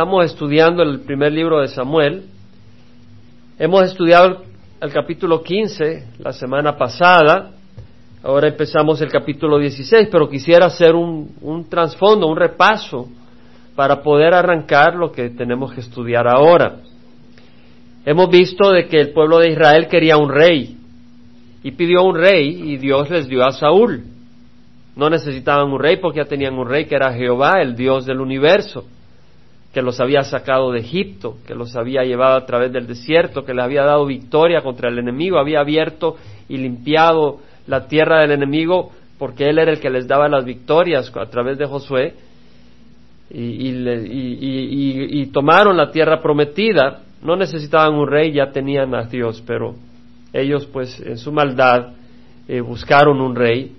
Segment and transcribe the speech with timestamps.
[0.00, 2.22] Estamos estudiando el primer libro de Samuel.
[3.58, 4.44] Hemos estudiado
[4.80, 7.50] el, capítulo 15 la semana pasada.
[8.22, 13.08] Ahora empezamos el capítulo 16, pero quisiera hacer un, un trasfondo, un repaso
[13.76, 16.78] para poder arrancar lo que tenemos que estudiar ahora.
[18.06, 20.78] Hemos visto de que el pueblo de Israel quería un rey
[21.62, 24.02] y pidió un rey y Dios les dio a Saúl.
[24.96, 28.22] No necesitaban un rey porque ya tenían un rey que era Jehová, el Dios del
[28.22, 28.86] universo,
[29.72, 33.54] que los había sacado de Egipto, que los había llevado a través del desierto, que
[33.54, 36.16] les había dado victoria contra el enemigo, había abierto
[36.48, 41.14] y limpiado la tierra del enemigo porque él era el que les daba las victorias
[41.14, 42.14] a través de Josué
[43.30, 47.02] y, tomaron la tierra prometida.
[47.22, 49.74] No necesitaban un rey, ya tenían a Dios, pero
[50.32, 51.92] ellos pues en su maldad
[52.48, 53.76] eh, buscaron un rey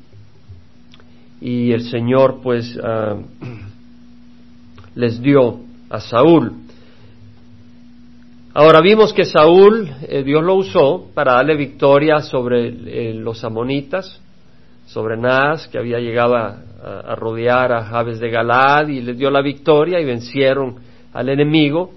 [1.41, 3.17] y el Señor pues ah,
[4.95, 5.59] les dio
[5.91, 6.53] a Saúl.
[8.53, 14.21] Ahora vimos que Saúl, eh, Dios lo usó para darle victoria sobre eh, los amonitas,
[14.87, 16.63] sobre Naas, que había llegado a,
[17.15, 20.77] rodear a Javes de Galad, y les dio la victoria y vencieron
[21.13, 21.91] al enemigo.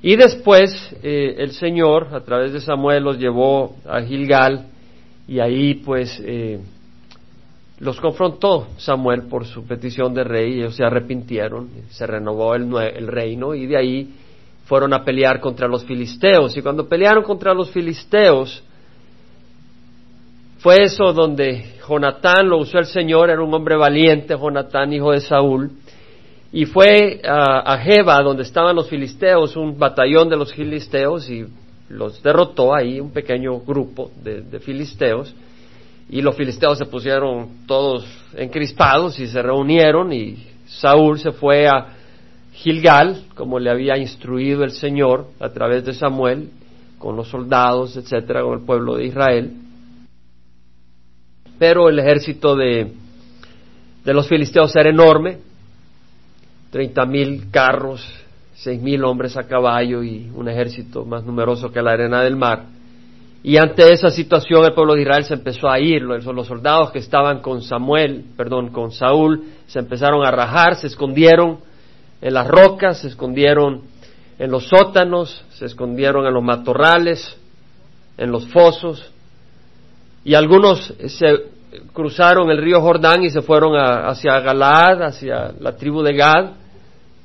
[0.00, 4.66] Y después el Señor, a través de Samuel, los llevó a Gilgal,
[5.26, 6.22] y ahí pues
[7.80, 13.54] los confrontó Samuel por su petición de rey, ellos se arrepintieron, se renovó el, reino
[13.54, 14.14] y de ahí
[14.64, 16.56] fueron a pelear contra los filisteos.
[16.56, 18.64] Y cuando pelearon contra los filisteos,
[20.58, 25.20] fue eso donde Jonatán lo usó el Señor, era un hombre valiente, Jonatán, hijo de
[25.20, 25.70] Saúl,
[26.52, 31.46] y fue a, Jeba, donde estaban los filisteos, un batallón de los filisteos, y
[31.90, 35.32] los derrotó ahí, un pequeño grupo de filisteos
[36.10, 41.94] y los filisteos se pusieron todos encrispados y se reunieron y Saúl se fue a
[42.52, 46.50] Gilgal, como le había instruido el Señor a través de Samuel,
[46.98, 49.52] con los soldados, etcétera, con el pueblo de Israel.
[51.58, 52.92] Pero el ejército de,
[54.04, 55.38] de los filisteos era enorme,
[56.70, 58.06] treinta mil carros,
[58.54, 62.77] seis mil hombres a caballo y un ejército más numeroso que la arena del mar.
[63.42, 66.98] Y ante esa situación el pueblo de Israel se empezó a ir, los soldados que
[66.98, 71.60] estaban con Samuel, perdón, con Saúl, se empezaron a rajar, se escondieron
[72.20, 73.82] en las rocas, se escondieron
[74.38, 77.36] en los sótanos, se escondieron en los matorrales,
[78.16, 79.12] en los fosos,
[80.24, 81.26] y algunos se
[81.92, 86.50] cruzaron el río Jordán y se fueron hacia Galaad, hacia la tribu de Gad,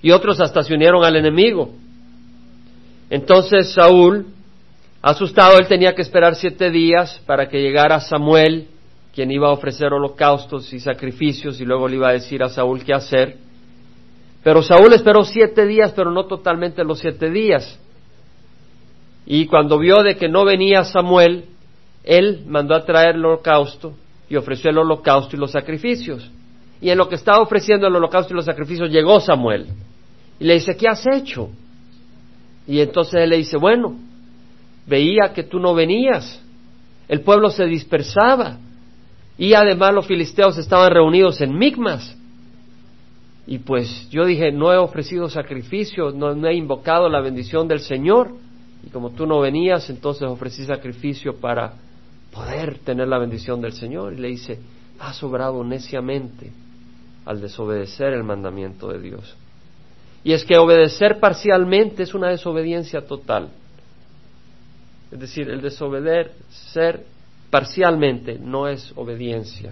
[0.01, 1.71] y otros hasta se unieron al enemigo.
[3.09, 4.27] Entonces Saúl
[5.03, 8.69] Asustado, él tenía que esperar siete días para que llegara Samuel,
[9.13, 12.85] quien iba a ofrecer holocaustos y sacrificios, y luego le iba a decir a Saúl
[12.85, 13.35] qué hacer.
[14.45, 17.77] Pero Saúl esperó siete días, pero no totalmente los siete días.
[19.25, 21.47] Y cuando vio de que no venía Samuel,
[22.05, 23.95] él mandó a traer el holocausto
[24.29, 26.31] y ofreció el holocausto y los sacrificios.
[26.79, 29.67] Y en lo que estaba ofreciendo el holocausto y los sacrificios llegó Samuel.
[30.39, 31.49] Y le dice, ¿qué has hecho?
[32.65, 33.97] Y entonces él le dice, bueno,
[34.85, 36.41] veía que tú no venías.
[37.07, 38.57] El pueblo se dispersaba.
[39.37, 42.15] Y además los filisteos estaban reunidos en Migmas.
[43.45, 48.31] Y pues yo dije, no he ofrecido sacrificio, no, he invocado la bendición del Señor.
[48.85, 51.73] Y como tú no venías, entonces ofrecí sacrificio para
[52.31, 54.13] poder tener la bendición del Señor.
[54.13, 54.59] Y le dice,
[54.99, 56.51] has sobrado neciamente
[57.25, 59.35] al desobedecer el mandamiento de Dios.
[60.23, 63.49] Y es que obedecer parcialmente es una desobediencia total.
[65.13, 67.05] Es decir, el desobedecer
[67.51, 69.71] parcialmente no es obediencia.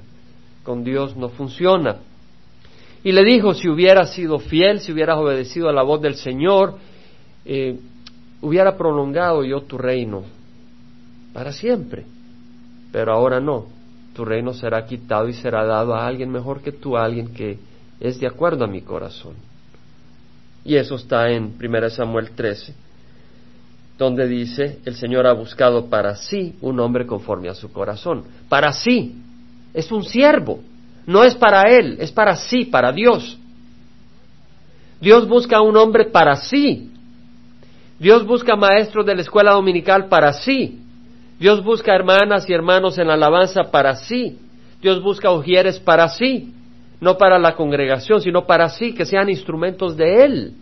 [0.61, 1.97] Con Dios no funciona.
[3.03, 6.75] Y le dijo, si hubieras sido fiel, si hubieras obedecido a la voz del Señor,
[7.43, 7.79] eh,
[8.41, 10.25] hubiera prolongado yo tu reino
[11.33, 12.05] para siempre.
[12.91, 13.65] Pero ahora no.
[14.13, 17.57] Tu reino será quitado y será dado a alguien mejor que tú, a alguien que
[17.99, 19.33] es de acuerdo a mi corazón.
[20.63, 22.90] Y eso está en 1 Samuel 13
[24.01, 28.23] donde dice, el Señor ha buscado para sí un hombre conforme a su corazón.
[28.49, 29.15] Para sí.
[29.75, 30.59] Es un siervo.
[31.05, 33.37] No es para él, es para sí, para Dios.
[34.99, 36.89] Dios busca un hombre para sí.
[37.99, 40.79] Dios busca maestros de la escuela dominical para sí.
[41.39, 44.39] Dios busca hermanas y hermanos en la alabanza para sí.
[44.81, 46.51] Dios busca ujieres para sí.
[46.99, 50.53] No para la congregación, sino para sí, que sean instrumentos de Él.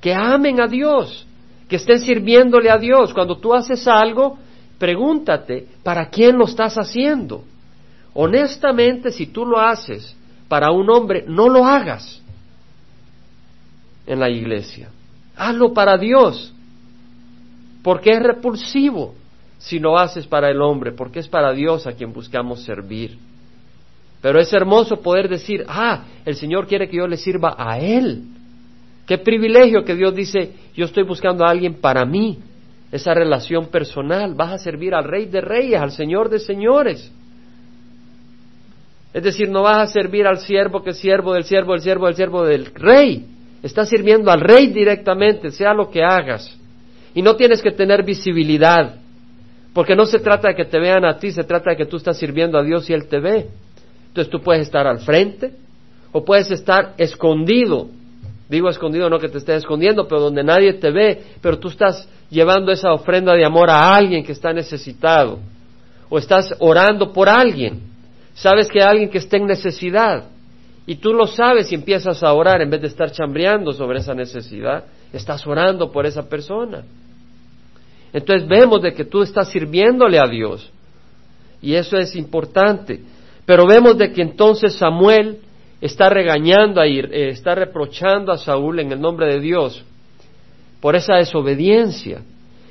[0.00, 1.26] Que amen a Dios
[1.68, 3.12] que estén sirviéndole a Dios.
[3.12, 4.38] Cuando tú haces algo,
[4.78, 7.44] pregúntate, ¿para quién lo estás haciendo?
[8.14, 10.16] Honestamente, si tú lo haces
[10.48, 12.20] para un hombre, no lo hagas.
[14.06, 14.90] en la iglesia.
[15.34, 16.52] Hazlo para Dios,
[17.82, 19.14] porque es repulsivo
[19.58, 23.16] si lo haces para el hombre, porque es para Dios a quien buscamos servir.
[24.20, 28.24] Pero es hermoso poder decir, ah, el Señor quiere que yo le sirva a Él.
[29.06, 32.38] Qué privilegio que Dios dice, yo estoy buscando a alguien para mí,
[32.90, 34.34] esa relación personal.
[34.34, 37.10] Vas a servir al Rey de Reyes, al Señor de Señores.
[39.12, 42.06] Es decir, no vas a servir al siervo que es siervo del siervo del siervo
[42.06, 43.26] del siervo del Rey.
[43.62, 46.56] Estás sirviendo al Rey directamente, sea lo que hagas.
[47.14, 48.96] Y no tienes que tener visibilidad,
[49.72, 51.96] porque no se trata de que te vean a ti, se trata de que tú
[51.96, 53.48] estás sirviendo a Dios y Él te ve.
[54.08, 55.52] Entonces tú puedes estar al frente
[56.12, 57.88] o puedes estar escondido.
[58.48, 62.08] Digo escondido no que te estés escondiendo, pero donde nadie te ve, pero tú estás
[62.30, 65.38] llevando esa ofrenda de amor a alguien que está necesitado.
[66.10, 67.80] O estás orando por alguien.
[68.34, 70.24] Sabes que hay alguien que está en necesidad.
[70.86, 74.14] Y tú lo sabes y empiezas a orar en vez de estar chambreando sobre esa
[74.14, 74.84] necesidad.
[75.12, 76.82] Estás orando por esa persona.
[78.12, 80.70] Entonces vemos de que tú estás sirviéndole a Dios.
[81.62, 83.00] Y eso es importante.
[83.46, 85.38] Pero vemos de que entonces Samuel
[85.84, 89.84] está regañando a ir, eh, está reprochando a Saúl en el nombre de Dios
[90.80, 92.22] por esa desobediencia.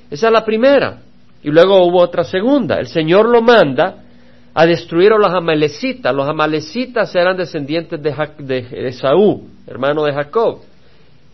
[0.10, 1.02] Esa es la primera.
[1.44, 2.80] Y luego hubo otra segunda.
[2.80, 4.04] El Señor lo manda
[4.52, 6.14] a destruir a los amalecitas.
[6.16, 10.62] Los amalecitas eran descendientes de, de Saúl, hermano de Jacob.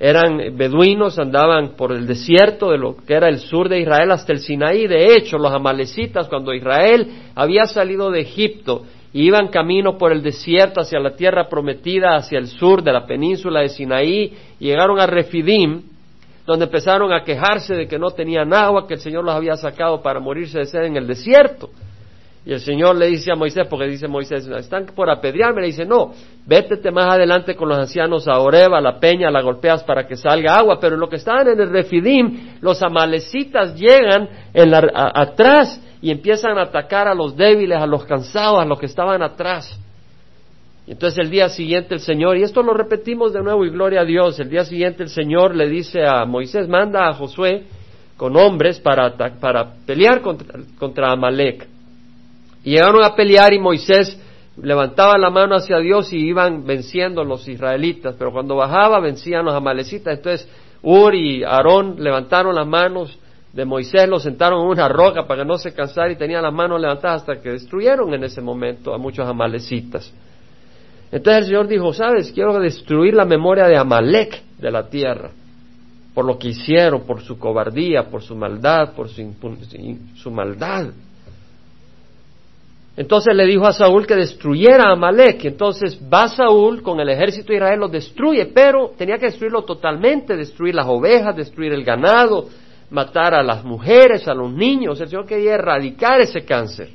[0.02, 4.34] Eran beduinos, andaban por el desierto de lo que era el sur de Israel hasta
[4.34, 4.86] el Sinaí.
[4.88, 10.82] De hecho, los amalecitas, cuando Israel había salido de Egipto iban camino por el desierto
[10.82, 15.82] hacia la tierra prometida, hacia el sur de la península de Sinaí, llegaron a Refidim,
[16.46, 20.02] donde empezaron a quejarse de que no tenían agua, que el Señor los había sacado
[20.02, 21.70] para morirse de sed en el desierto.
[22.46, 25.86] Y el Señor le dice a Moisés, porque dice Moisés, están por apedrearme, le dice,
[25.86, 26.14] no,
[26.48, 30.56] vétete más adelante con los ancianos a Oreba, la peña, la golpeas para que salga
[30.56, 35.80] agua, pero en lo que estaban en el Refidim, los amalecitas llegan en la, atrás
[36.02, 39.78] y empiezan a atacar a los débiles, a los cansados, a los que estaban atrás.
[40.88, 44.02] Y entonces el día siguiente el Señor, y esto lo repetimos de nuevo y gloria
[44.02, 47.66] a Dios, el día siguiente el Señor le dice a Moisés, manda a Josué
[48.18, 51.68] con hombres para, para pelear contra, contra Amalek.
[52.64, 54.20] Y llegaron a pelear y Moisés
[54.62, 59.54] levantaba la mano hacia Dios y iban venciendo los israelitas, pero cuando bajaba vencían los
[59.54, 60.18] amalecitas.
[60.18, 60.50] Entonces
[60.82, 63.18] Ur y Aarón levantaron las manos
[63.54, 66.54] de Moisés lo sentaron en una roca para que no se cansara y tenían las
[66.54, 70.14] manos levantadas hasta que destruyeron en ese momento a muchos amalecitas.
[71.12, 75.32] Entonces el Señor dijo, sabes, quiero destruir la memoria de Amalek de la tierra,
[76.14, 79.34] por lo que hicieron, por su cobardía, por su maldad, por su,
[80.16, 80.90] su maldad.
[82.96, 85.46] Entonces le dijo a Saúl que destruyera a Amalek.
[85.46, 90.36] Entonces va Saúl con el ejército de Israel, lo destruye, pero tenía que destruirlo totalmente,
[90.36, 92.50] destruir las ovejas, destruir el ganado,
[92.90, 95.00] matar a las mujeres, a los niños.
[95.00, 96.90] El Señor quería erradicar ese cáncer.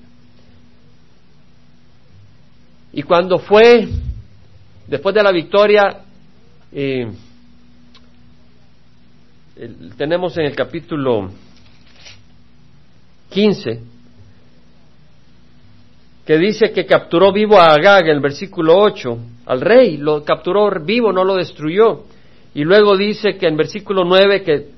[2.92, 3.88] Y cuando fue,
[4.86, 6.00] después de la victoria,
[6.72, 7.10] eh,
[9.96, 11.30] tenemos en el capítulo
[13.30, 13.80] 15,
[16.24, 21.12] que dice que capturó vivo a Agag, el versículo 8, al rey, lo capturó vivo,
[21.12, 22.04] no lo destruyó.
[22.54, 24.68] Y luego dice que en versículo 9 que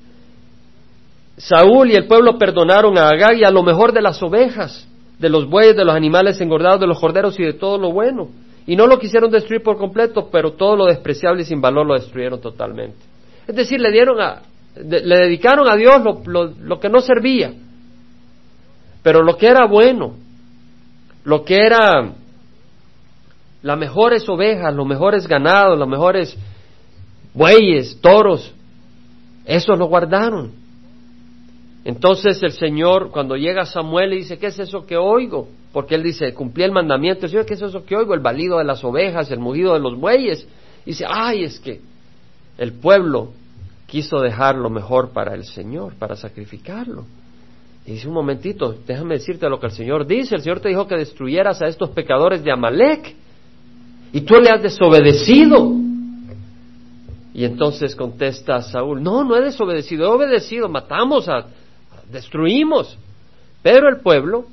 [1.37, 4.87] Saúl y el pueblo perdonaron a Agag y a lo mejor de las ovejas,
[5.19, 8.29] de los bueyes, de los animales engordados, de los corderos y de todo lo bueno.
[8.65, 11.93] Y no lo quisieron destruir por completo, pero todo lo despreciable y sin valor lo
[11.93, 12.97] destruyeron totalmente.
[13.47, 14.41] Es decir, le dieron a,
[14.75, 17.53] le dedicaron a Dios lo, lo que no servía,
[19.03, 20.15] pero lo que era bueno,
[21.23, 22.11] lo que era
[23.61, 26.37] las mejores ovejas, los mejores ganados, los mejores
[27.33, 28.53] bueyes, toros,
[29.45, 30.66] eso lo guardaron.
[31.87, 35.47] Entonces el Señor, cuando llega Samuel, le dice, ¿qué es eso que oigo?
[35.71, 37.25] Porque él dice, cumplí el mandamiento.
[37.25, 38.13] El Señor, ¿qué es eso que oigo?
[38.13, 40.45] El balido de las ovejas, el mugido de los bueyes.
[40.85, 41.79] Y dice, ay, es que
[42.57, 43.31] el pueblo
[43.85, 47.05] quiso dejar lo mejor para el Señor, para sacrificarlo.
[47.85, 50.35] Y dice, un momentito, déjame decirte lo que el Señor dice.
[50.35, 53.15] El Señor te dijo que destruyeras a estos pecadores de Amalek.
[54.11, 55.71] Y tú le has desobedecido.
[57.33, 61.45] Y entonces contesta Saúl, no, no he desobedecido, he obedecido, matamos a,
[62.11, 62.97] destruimos.
[63.61, 64.45] Pero el pueblo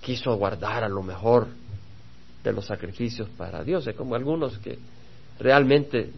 [0.00, 1.48] quiso guardar a lo mejor
[2.44, 3.86] de los sacrificios para Dios.
[3.86, 4.78] Es como algunos que
[5.38, 6.10] realmente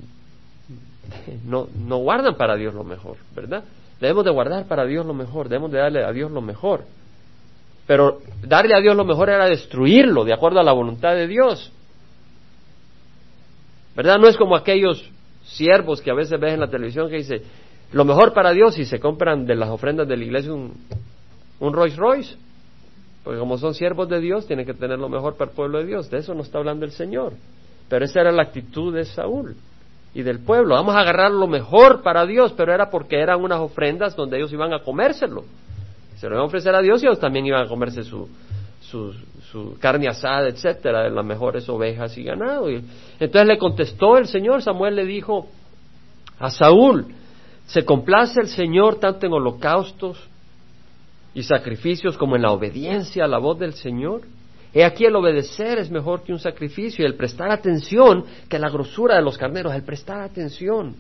[1.44, 3.64] no, no guardan para Dios lo mejor, ¿verdad?
[4.00, 6.84] Debemos de guardar para Dios lo mejor, debemos de darle a Dios lo mejor.
[7.86, 11.72] Pero darle a Dios lo mejor era destruirlo, de acuerdo a la voluntad de Dios.
[13.96, 14.18] ¿Verdad?
[14.18, 15.10] No es como aquellos
[15.44, 17.42] siervos que a veces ves en la televisión que dice
[17.92, 20.74] lo mejor para Dios y se compran de las ofrendas de la iglesia un,
[21.58, 22.36] un Rolls Royce.
[23.24, 25.86] Porque como son siervos de Dios, tienen que tener lo mejor para el pueblo de
[25.86, 26.10] Dios.
[26.10, 27.34] De eso no está hablando el Señor.
[27.88, 29.56] Pero esa era la actitud de Saúl
[30.14, 30.74] y del pueblo.
[30.74, 34.52] Vamos a agarrar lo mejor para Dios, pero era porque eran unas ofrendas donde ellos
[34.52, 35.44] iban a comérselo.
[36.16, 38.28] Se lo iban a ofrecer a Dios y ellos también iban a comerse su,
[38.80, 39.12] su,
[39.50, 42.70] su carne asada, etcétera, de las mejores ovejas y ganado.
[42.70, 42.82] Y
[43.18, 45.48] entonces le contestó el Señor, Samuel le dijo
[46.38, 47.06] a Saúl,
[47.70, 50.18] se complace el Señor tanto en holocaustos
[51.34, 54.22] y sacrificios como en la obediencia a la voz del Señor.
[54.74, 58.70] He aquí el obedecer es mejor que un sacrificio y el prestar atención que la
[58.70, 60.96] grosura de los carneros, el prestar atención.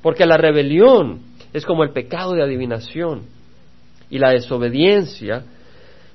[0.00, 1.20] Porque la rebelión
[1.52, 3.24] es como el pecado de adivinación
[4.08, 5.44] y la desobediencia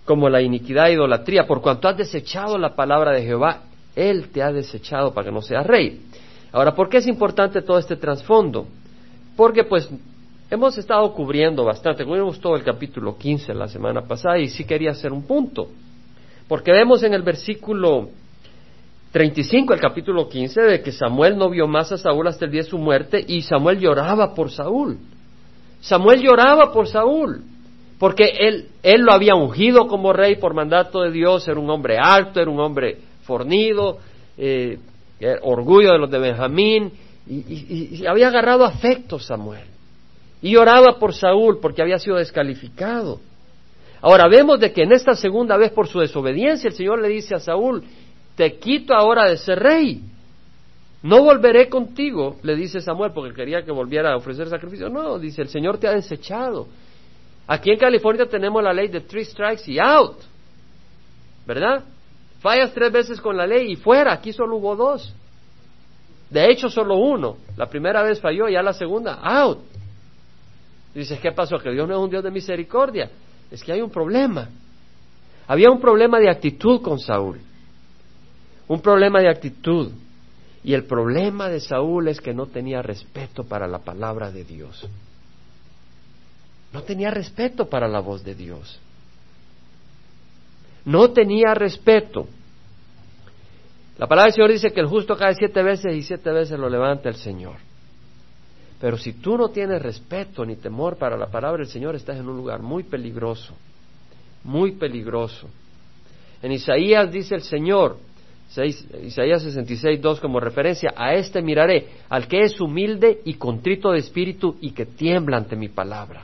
[0.03, 1.45] como la iniquidad e idolatría.
[1.45, 3.61] Por cuanto has desechado la palabra de Jehová,
[3.95, 6.01] Él te ha desechado para que no seas rey.
[6.51, 8.65] Ahora, ¿por qué es importante todo este trasfondo?
[9.39, 9.89] Porque pues
[10.51, 14.91] hemos estado cubriendo bastante, cubrimos todo el capítulo 15 la semana pasada y sí quería
[14.91, 15.69] hacer un punto.
[16.49, 18.09] Porque vemos en el versículo
[19.13, 22.63] 35 el capítulo 15 de que Samuel no vio más a Saúl hasta el día
[22.63, 24.97] de su muerte y Samuel lloraba por Saúl.
[25.79, 27.41] Samuel lloraba por Saúl
[27.97, 31.97] porque él, él lo había ungido como rey por mandato de Dios, era un hombre
[31.97, 33.99] alto, era un hombre fornido,
[34.37, 34.79] eh,
[35.43, 36.91] orgullo de los de Benjamín,
[37.27, 39.65] y, había agarrado afecto Samuel.
[40.41, 43.19] Y lloraba por Saúl porque había sido descalificado.
[44.01, 47.35] Ahora vemos de que en esta segunda vez por su desobediencia el Señor le dice
[47.35, 47.83] a Saúl,
[48.35, 50.01] te quito ahora de ser rey.
[51.01, 54.89] No volveré contigo, le dice Samuel, porque quería que volviera a ofrecer sacrificio.
[54.89, 56.67] No, dice, el Señor te ha desechado.
[57.47, 60.17] Aquí en California tenemos la ley de three strikes y out.
[61.47, 61.83] ¿Verdad?
[62.41, 64.13] Fallas tres veces con la ley y fuera.
[64.13, 65.13] Aquí solo hubo dos.
[66.29, 67.37] De hecho, solo uno.
[67.57, 69.59] La primera vez falló, y ya la segunda, out.
[70.93, 71.57] Dices, ¿qué pasó?
[71.57, 73.09] Que Dios no es un Dios de misericordia
[73.51, 74.49] es que hay un problema.
[75.47, 77.39] Había un problema de actitud con Saúl.
[78.67, 79.91] Un problema de actitud.
[80.63, 84.87] Y el problema de Saúl es que no tenía respeto para la palabra de Dios.
[86.71, 88.79] No tenía respeto para la voz de Dios.
[90.85, 92.27] No tenía respeto.
[93.99, 96.69] La palabra del Señor dice que el justo cae siete veces y siete veces lo
[96.69, 97.57] levanta el Señor.
[98.79, 102.29] Pero si tú no tienes respeto ni temor para la palabra del Señor, estás en
[102.29, 103.53] un lugar muy peligroso,
[104.45, 105.49] muy peligroso.
[106.41, 107.97] En Isaías dice el Señor,
[109.03, 113.99] Isaías 66, 2 como referencia, a este miraré, al que es humilde y contrito de
[113.99, 116.23] espíritu y que tiembla ante mi palabra.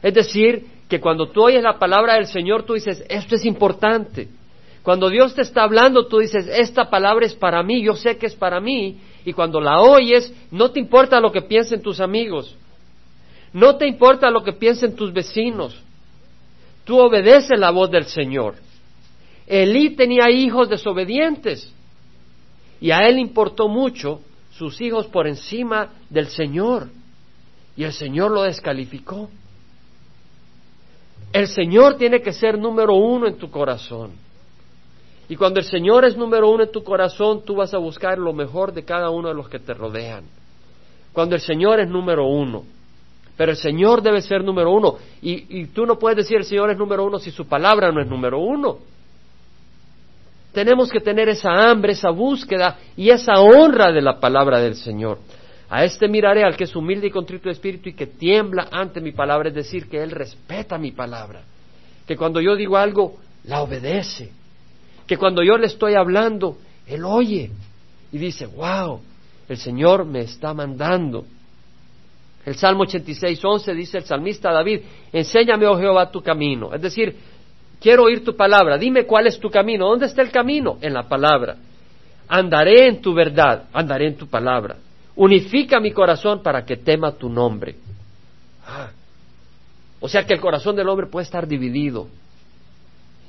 [0.00, 4.28] Es decir, que cuando tú oyes la palabra del Señor, tú dices, esto es importante.
[4.82, 8.26] Cuando Dios te está hablando, tú dices, esta palabra es para mí, yo sé que
[8.26, 12.56] es para mí, y cuando la oyes, no te importa lo que piensen tus amigos,
[13.52, 15.76] no te importa lo que piensen tus vecinos,
[16.84, 18.54] tú obedeces la voz del Señor.
[19.46, 21.72] Elí tenía hijos desobedientes
[22.80, 24.20] y a él importó mucho
[24.52, 26.88] sus hijos por encima del Señor
[27.76, 29.30] y el Señor lo descalificó.
[31.32, 34.12] El Señor tiene que ser número uno en tu corazón.
[35.28, 38.32] Y cuando el Señor es número uno en tu corazón, tú vas a buscar lo
[38.32, 40.24] mejor de cada uno de los que te rodean.
[41.12, 42.64] Cuando el Señor es número uno.
[43.36, 44.96] Pero el Señor debe ser número uno.
[45.20, 48.08] Y, tú no puedes decir el Señor es número uno si su palabra no es
[48.08, 48.78] número uno.
[50.52, 55.18] Tenemos que tener esa hambre, esa búsqueda y esa honra de la palabra del Señor.
[55.68, 59.02] A este miraré al que es humilde y contrito de espíritu y que tiembla ante
[59.02, 61.42] mi palabra, es decir, que Él respeta mi palabra.
[62.06, 64.37] Que cuando yo digo algo, la obedece
[65.08, 67.50] que cuando yo le estoy hablando, Él oye
[68.12, 69.00] y dice, wow,
[69.48, 71.24] el Señor me está mandando.
[72.44, 74.80] El Salmo 86, 11 dice el salmista David,
[75.12, 76.74] enséñame, oh Jehová, tu camino.
[76.74, 77.16] Es decir,
[77.80, 79.88] quiero oír tu palabra, dime cuál es tu camino.
[79.88, 80.76] ¿Dónde está el camino?
[80.82, 81.56] En la palabra.
[82.28, 84.76] Andaré en tu verdad, andaré en tu palabra.
[85.16, 87.76] Unifica mi corazón para que tema tu nombre.
[88.66, 88.90] Ah.
[90.00, 92.08] O sea que el corazón del hombre puede estar dividido.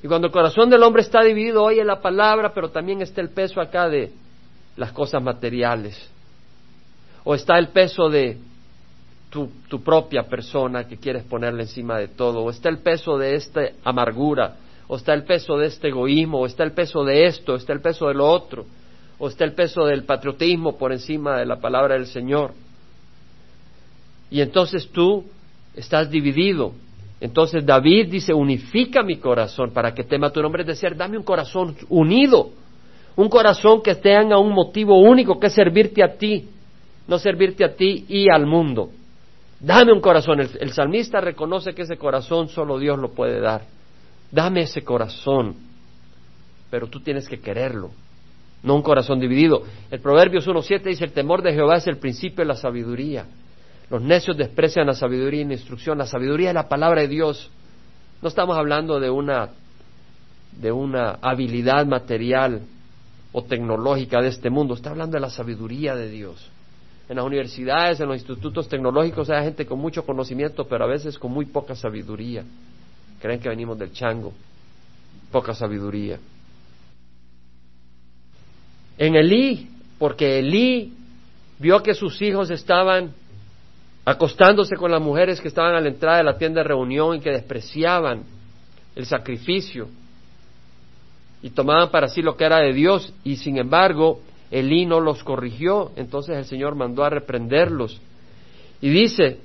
[0.01, 3.29] Y cuando el corazón del hombre está dividido, oye la palabra, pero también está el
[3.29, 4.11] peso acá de
[4.77, 6.09] las cosas materiales.
[7.25, 8.37] O está el peso de
[9.29, 12.41] tu, tu propia persona que quieres ponerle encima de todo.
[12.43, 14.55] O está el peso de esta amargura.
[14.87, 16.39] O está el peso de este egoísmo.
[16.39, 17.53] O está el peso de esto.
[17.53, 18.65] O está el peso de lo otro.
[19.17, 22.53] O está el peso del patriotismo por encima de la palabra del Señor.
[24.31, 25.25] Y entonces tú
[25.75, 26.73] estás dividido
[27.21, 31.23] entonces David dice, unifica mi corazón para que tema tu nombre, es decir, dame un
[31.23, 32.51] corazón unido,
[33.15, 36.47] un corazón que tenga un motivo único que es servirte a ti,
[37.07, 38.91] no servirte a ti y al mundo.
[39.59, 40.39] Dame un corazón.
[40.39, 43.63] El, salmista reconoce que ese corazón solo Dios lo puede dar.
[44.31, 45.55] Dame ese corazón.
[46.69, 47.89] Pero tú tienes que quererlo,
[48.63, 49.63] no un corazón dividido.
[49.89, 53.25] El Proverbios 1.7 dice, el temor de Jehová es el principio de la sabiduría.
[53.89, 55.97] Los necios desprecian la sabiduría y la instrucción.
[55.97, 57.49] La sabiduría es la palabra de Dios.
[58.21, 59.49] No estamos hablando de una,
[60.51, 62.61] de una habilidad material
[63.31, 64.73] o tecnológica de este mundo.
[64.73, 66.49] Está hablando de la sabiduría de Dios
[67.09, 71.17] en las universidades, en los institutos tecnológicos, hay gente con mucho conocimiento, pero a veces
[71.17, 72.43] con muy poca sabiduría.
[73.19, 74.31] Creen que venimos del chango.
[75.31, 76.19] Poca sabiduría.
[78.95, 80.93] En Elí, porque Elí
[81.57, 83.11] vio que sus hijos estaban
[84.09, 87.19] acostándose con las mujeres que estaban a la entrada de la tienda de reunión y
[87.19, 88.23] que despreciaban
[88.95, 89.87] el sacrificio
[91.43, 95.23] y tomaban para sí lo que era de Dios y sin embargo Elí no los
[95.23, 98.01] corrigió, entonces el Señor mandó a reprenderlos.
[98.81, 99.37] Y dice,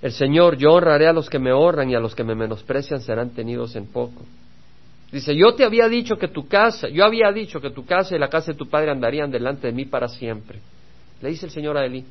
[0.00, 3.02] el Señor, yo honraré a los que me honran y a los que me menosprecian
[3.02, 4.22] serán tenidos en poco.
[5.12, 8.18] Dice, yo te había dicho que tu casa, yo había dicho que tu casa y
[8.18, 10.60] la casa de tu padre andarían delante de mí para siempre.
[11.20, 12.06] Le dice el Señor a Elí.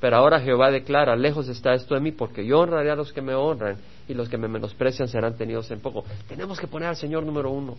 [0.00, 3.22] Pero ahora Jehová declara, lejos está esto de mí, porque yo honraré a los que
[3.22, 3.76] me honran
[4.08, 6.04] y los que me menosprecian serán tenidos en poco.
[6.28, 7.76] Tenemos que poner al Señor número uno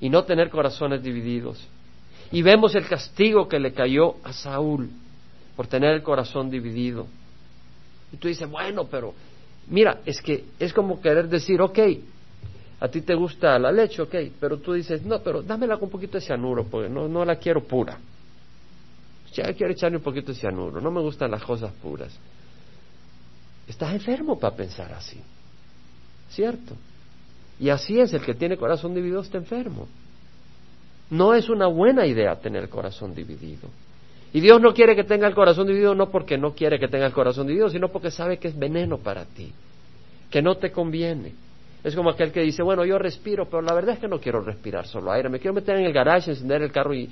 [0.00, 1.66] y no tener corazones divididos.
[2.32, 4.88] Y vemos el castigo que le cayó a Saúl
[5.56, 7.06] por tener el corazón dividido.
[8.12, 9.12] Y tú dices, bueno, pero
[9.68, 11.78] mira, es que es como querer decir, ok,
[12.80, 15.90] a ti te gusta la leche, ok, pero tú dices, no, pero dámela con un
[15.90, 17.98] poquito de cianuro, porque no, no la quiero pura.
[19.32, 22.12] Ya quiero echarle un poquito de cianuro, no me gustan las cosas puras.
[23.68, 25.20] Estás enfermo para pensar así,
[26.30, 26.74] ¿cierto?
[27.60, 29.86] Y así es, el que tiene corazón dividido está enfermo.
[31.10, 33.68] No es una buena idea tener el corazón dividido.
[34.32, 37.06] Y Dios no quiere que tenga el corazón dividido no porque no quiere que tenga
[37.06, 39.52] el corazón dividido, sino porque sabe que es veneno para ti,
[40.30, 41.34] que no te conviene.
[41.82, 44.40] Es como aquel que dice, bueno, yo respiro, pero la verdad es que no quiero
[44.40, 47.08] respirar solo aire, me quiero meter en el garage, encender el carro y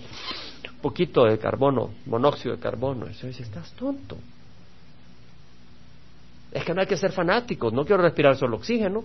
[0.80, 3.06] poquito de carbono, monóxido de carbono.
[3.06, 4.16] Eso dice, estás tonto.
[6.52, 9.04] Es que no hay que ser fanáticos, no quiero respirar solo oxígeno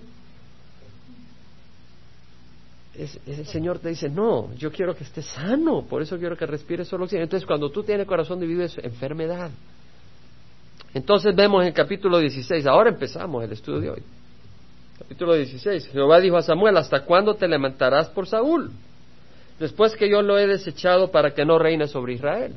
[2.95, 6.87] el Señor te dice, no, yo quiero que estés sano, por eso quiero que respires
[6.87, 7.23] solo oxígeno.
[7.23, 9.49] Entonces, cuando tú tienes corazón dividido es enfermedad.
[10.93, 14.03] Entonces vemos en el capítulo 16, ahora empezamos el estudio de hoy.
[14.99, 18.69] Capítulo 16, Jehová dijo a Samuel, ¿hasta cuándo te levantarás por Saúl?
[19.59, 22.53] Después que yo lo he desechado para que no reine sobre Israel.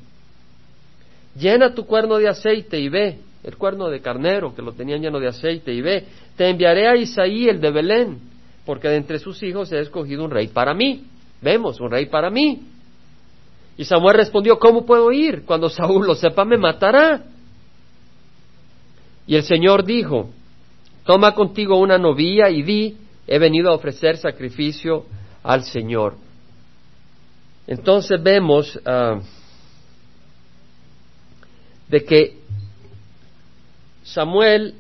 [1.38, 5.20] Llena tu cuerno de aceite y ve, el cuerno de carnero que lo tenían lleno
[5.20, 6.04] de aceite y ve,
[6.36, 10.30] te enviaré a Isaí el de Belén porque de entre sus hijos he escogido un
[10.30, 11.04] rey para mí.
[11.40, 12.62] Vemos, un rey para mí.
[13.78, 15.44] Y Samuel respondió, ¿cómo puedo ir?
[15.46, 17.22] Cuando Saúl lo sepa, me matará.
[19.26, 20.30] Y el Señor dijo,
[21.04, 25.04] toma contigo una novilla y di, he venido a ofrecer sacrificio
[25.44, 26.16] al Señor.
[27.66, 29.20] Entonces vemos ah,
[31.88, 32.38] de que
[34.02, 34.74] Samuel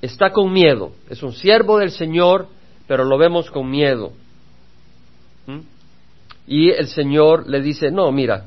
[0.00, 2.48] está con miedo, es un siervo del Señor,
[2.86, 4.12] pero lo vemos con miedo.
[5.46, 5.60] ¿Mm?
[6.46, 8.46] Y el Señor le dice, no, mira,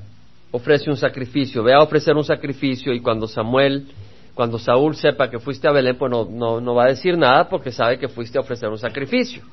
[0.52, 3.88] ofrece un sacrificio, ve a ofrecer un sacrificio y cuando Samuel,
[4.34, 7.48] cuando Saúl sepa que fuiste a Belén, pues no, no, no va a decir nada
[7.48, 9.44] porque sabe que fuiste a ofrecer un sacrificio.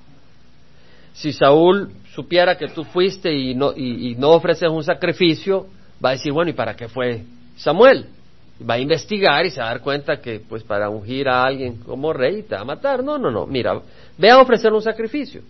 [1.13, 5.67] Si Saúl supiera que tú fuiste y no, y, no ofreces un sacrificio,
[6.05, 7.25] va a decir, bueno, ¿y para qué fue
[7.57, 8.07] Samuel?
[8.69, 11.79] va a investigar y se va a dar cuenta que pues para ungir a alguien
[11.79, 13.03] como rey te va a matar.
[13.03, 13.47] No, no, no.
[13.47, 13.81] Mira,
[14.17, 15.43] ve a ofrecer un sacrificio.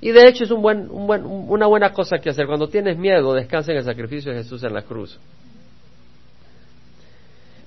[0.00, 2.46] Y de hecho es un buen, un buen, una buena cosa que hacer.
[2.46, 5.18] Cuando tienes miedo, descansa en el sacrificio de Jesús en la cruz.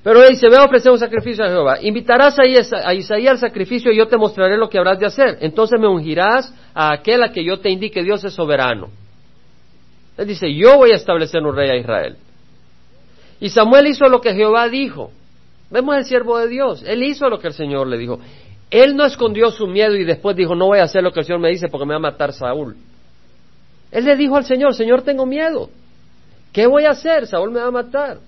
[0.04, 1.82] Pero dice, ve a ofrecer un sacrificio a Jehová.
[1.82, 2.46] Invitarás a
[2.94, 5.38] Isaías al sacrificio y yo te mostraré lo que habrás de hacer.
[5.42, 8.04] Entonces me ungirás a aquel a que yo te indique.
[8.04, 8.90] Dios es soberano.
[10.18, 12.18] Él dice, yo voy a establecer un rey a Israel.
[13.40, 15.12] Y Samuel hizo lo que Jehová dijo.
[15.72, 16.84] Vemos el siervo de Dios.
[16.86, 18.20] Él hizo lo que el Señor le dijo.
[18.70, 21.26] Él no escondió su miedo y después dijo, no voy a hacer lo que el
[21.26, 22.76] Señor me dice porque me va a matar Saúl.
[23.92, 25.70] Él le dijo al Señor, Señor, tengo miedo.
[26.52, 27.28] ¿Qué voy a hacer?
[27.28, 28.20] Saúl me va a matar.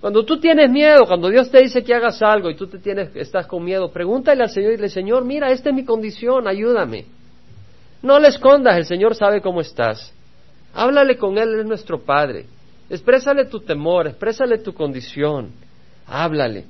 [0.00, 3.14] Cuando tú tienes miedo, cuando Dios te dice que hagas algo y tú te tienes,
[3.14, 7.04] estás con miedo, pregúntale al Señor y dile, Señor, mira, esta es mi condición, ayúdame.
[8.02, 10.12] No le escondas, el Señor sabe cómo estás.
[10.74, 12.46] Háblale con Él, Él es nuestro Padre.
[12.88, 15.52] Exprésale tu temor, exprésale tu condición,
[16.06, 16.64] háblale.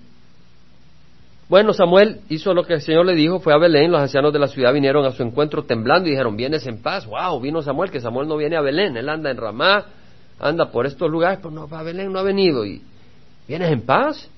[1.49, 4.38] Bueno, Samuel hizo lo que el Señor le dijo, fue a Belén, los ancianos de
[4.38, 7.90] la ciudad vinieron a su encuentro temblando y dijeron, vienes en paz, wow, vino Samuel,
[7.90, 9.85] que Samuel no viene a Belén, él anda en Ramá,
[10.38, 12.64] anda por estos lugares, pero no va a Belén, no ha venido.
[12.64, 12.83] Y
[13.49, 14.31] ¿vienes en paz?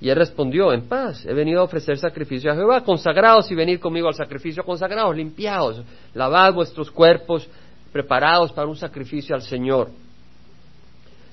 [0.00, 3.80] Y él respondió, en paz, he venido a ofrecer sacrificio a Jehová, consagrados y venid
[3.80, 5.82] conmigo al sacrificio, consagrados, limpiados,
[6.14, 7.48] lavad vuestros cuerpos,
[7.92, 9.90] preparados para un sacrificio al Señor.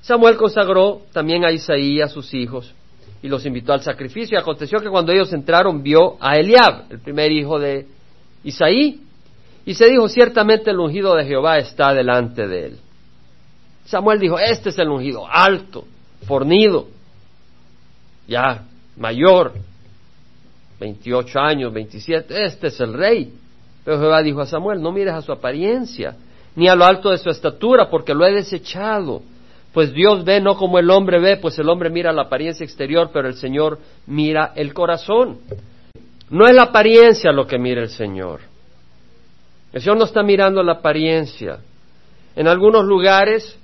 [0.01, 2.73] Samuel consagró también a Isaí a sus hijos
[3.21, 4.37] y los invitó al sacrificio.
[4.37, 7.87] Y aconteció que cuando ellos entraron vio a Eliab, el primer hijo de
[8.43, 9.01] Isaí,
[9.65, 12.77] y se dijo, ciertamente el ungido de Jehová está delante de él.
[13.85, 15.85] Samuel dijo, este es el ungido, alto,
[16.27, 16.87] fornido,
[18.27, 18.63] ya
[18.97, 19.53] mayor,
[20.79, 23.33] 28 años, 27, este es el rey.
[23.83, 26.15] Pero Jehová dijo a Samuel, no mires a su apariencia,
[26.55, 29.21] ni a lo alto de su estatura, porque lo he desechado.
[29.73, 33.09] Pues Dios ve no como el hombre ve, pues el hombre mira la apariencia exterior,
[33.13, 35.39] pero el Señor mira el corazón.
[36.29, 38.39] No es la apariencia lo que mira el Señor.
[39.73, 41.59] El Señor no está mirando la apariencia.
[42.35, 43.57] En algunos lugares,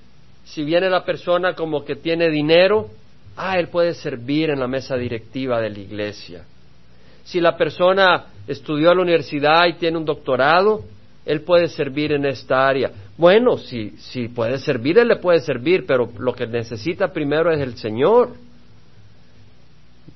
[0.44, 2.90] si viene la persona como que tiene dinero,
[3.36, 6.44] ah, él puede servir en la mesa directiva de la iglesia.
[7.24, 10.84] Si la persona estudió a la universidad y tiene un doctorado,
[11.26, 12.92] él puede servir en esta área.
[13.18, 17.60] Bueno, si, si puede servir, él le puede servir, pero lo que necesita primero es
[17.60, 18.30] el Señor.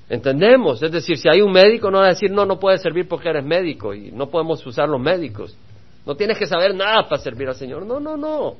[0.08, 0.82] ¿Entendemos?
[0.82, 3.28] Es decir, si hay un médico, no va a decir, no, no puede servir porque
[3.28, 5.56] eres médico y no podemos usar los médicos.
[6.04, 7.84] No tienes que saber nada para servir al Señor.
[7.84, 8.56] No, no, no.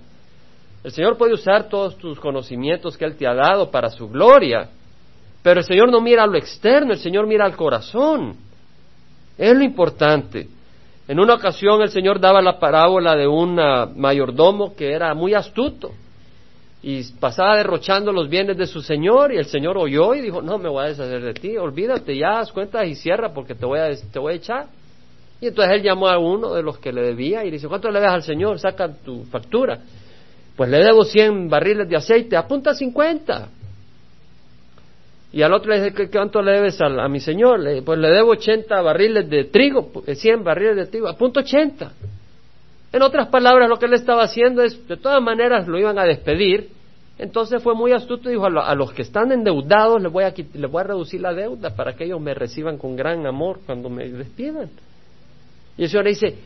[0.87, 4.69] El Señor puede usar todos tus conocimientos que Él te ha dado para su gloria,
[5.43, 8.37] pero el Señor no mira a lo externo, el Señor mira al corazón.
[9.37, 10.47] Es lo importante.
[11.09, 13.57] En una ocasión el Señor daba la parábola de un
[13.97, 15.91] mayordomo que era muy astuto
[16.85, 20.57] y pasaba derrochando los bienes de su Señor y el Señor oyó y dijo, no
[20.57, 23.81] me voy a deshacer de ti, olvídate, ya haz cuentas y cierra porque te voy
[23.81, 24.67] a, te voy a echar.
[25.41, 27.91] Y entonces él llamó a uno de los que le debía y le dice, ¿cuánto
[27.91, 28.61] le debes al Señor?
[28.61, 29.81] Saca tu factura.
[30.57, 33.49] Pues le debo 100 barriles de aceite, apunta 50.
[35.33, 37.61] Y al otro le dice, ¿cuánto le debes a, mi señor?
[37.85, 41.93] pues le debo 80 barriles de trigo, 100 barriles de trigo, apunta 80.
[42.93, 46.05] En otras palabras, lo que él estaba haciendo es, de todas maneras, lo iban a
[46.05, 46.71] despedir.
[47.19, 50.71] Entonces fue muy astuto y dijo, a, los que están endeudados les voy, a, les
[50.71, 54.09] voy a reducir la deuda para que ellos me reciban con gran amor cuando me
[54.09, 54.71] despidan.
[55.77, 56.39] Y el Señor le dice,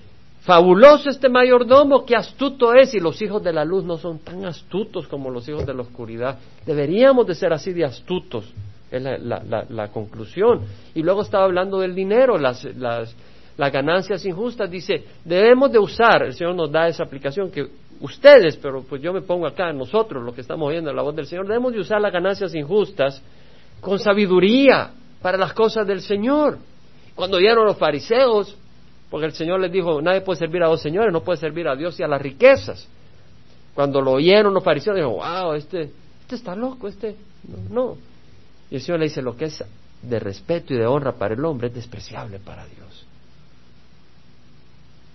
[0.43, 4.47] Fabuloso este mayordomo, qué astuto es, y los hijos de la luz no son tan
[4.47, 6.39] astutos como los hijos de la oscuridad.
[6.65, 8.51] Deberíamos de ser así de astutos,
[8.91, 10.63] es la, conclusión.
[10.95, 13.15] Y luego estaba hablando del dinero, las, las,
[13.59, 14.71] las ganancias injustas.
[14.71, 17.69] Dice, debemos de usar, el Señor nos da esa aplicación, que
[18.01, 21.27] ustedes, pero pues yo me pongo acá, nosotros, los que estamos oyendo la voz del
[21.27, 23.23] Señor, debemos de usar las ganancias injustas
[23.83, 26.57] con sabiduría para las cosas del Señor.
[27.15, 28.57] Cuando vieron los fariseos,
[29.11, 31.75] porque el Señor les dijo, nadie puede servir a dos señores, no puede servir a
[31.75, 32.87] Dios y a las riquezas.
[33.75, 37.17] Cuando lo oyeron los fariseos, dijo, wow, este, este está loco, este,
[37.71, 37.97] no,
[38.71, 39.65] Y el Señor le dice, lo que es
[40.03, 43.07] de respeto y de honra para el hombre es despreciable para Dios.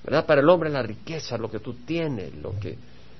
[0.03, 0.25] ¿Verdad?
[0.25, 2.77] Para el hombre la riqueza, lo que tú tienes, lo que,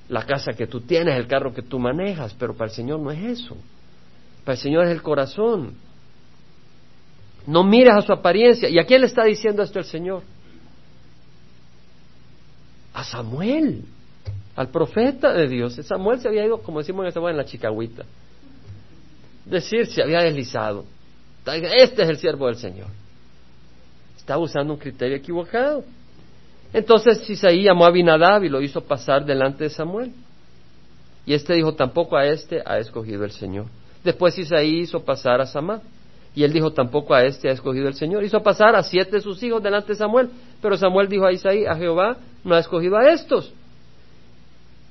[0.10, 3.12] la casa que tú tienes, el carro que tú manejas, pero para el Señor no
[3.12, 3.56] es eso.
[4.44, 5.74] Para el Señor es el corazón.
[7.48, 8.70] No mires a su apariencia.
[8.70, 10.22] ¿Y a quién le está diciendo esto el Señor?
[12.96, 13.84] A Samuel,
[14.56, 15.76] al profeta de Dios.
[15.84, 18.06] Samuel se había ido, como decimos en esta en la chicahuita.
[19.46, 20.86] Decir, se había deslizado.
[21.46, 22.88] Este es el siervo del Señor.
[24.16, 25.84] Estaba usando un criterio equivocado.
[26.74, 30.14] Entonces Isaí llamó a Abinadab y lo hizo pasar delante de Samuel.
[31.26, 33.66] Y este dijo, tampoco a este ha escogido el Señor.
[34.04, 35.82] Después Isaí hizo pasar a Samá.
[36.34, 38.24] Y él dijo, tampoco a este ha escogido el Señor.
[38.24, 40.30] Hizo pasar a siete de sus hijos delante de Samuel.
[40.66, 43.54] Pero Samuel dijo a Isaí, a Jehová no ha escogido a estos.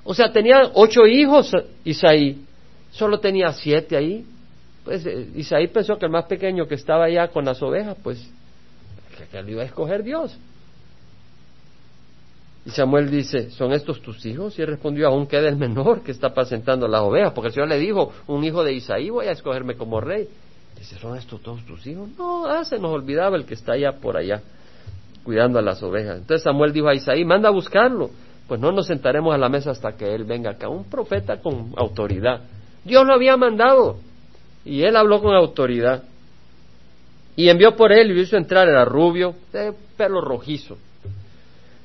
[0.04, 1.50] O sea, tenía ocho hijos
[1.84, 2.44] Isaí.
[2.92, 4.24] Solo tenía siete ahí.
[4.84, 8.24] Pues eh, Isaí pensó que el más pequeño que estaba allá con las ovejas, pues
[9.32, 10.38] que, le iba a escoger Dios.
[12.64, 14.56] Y Samuel dice, ¿son estos tus hijos?
[14.56, 17.68] Y él respondió, aún queda el menor que está apacentando las ovejas, porque el Señor
[17.68, 20.28] le dijo, un hijo de Isaí voy a escogerme como rey.
[20.78, 22.10] Dice, ¿son estos todos tus hijos?
[22.16, 24.40] No, ah, se nos olvidaba el que está allá por allá,
[25.24, 26.18] cuidando a las ovejas.
[26.18, 28.10] Entonces Samuel dijo a Isaí, manda a buscarlo.
[28.46, 30.68] Pues no nos sentaremos a la mesa hasta que él venga acá.
[30.68, 32.42] Un profeta con autoridad.
[32.84, 33.96] Dios lo había mandado.
[34.64, 36.04] Y él habló con autoridad.
[37.37, 40.76] Y envió por él y hizo entrar, era rubio, de pelo rojizo,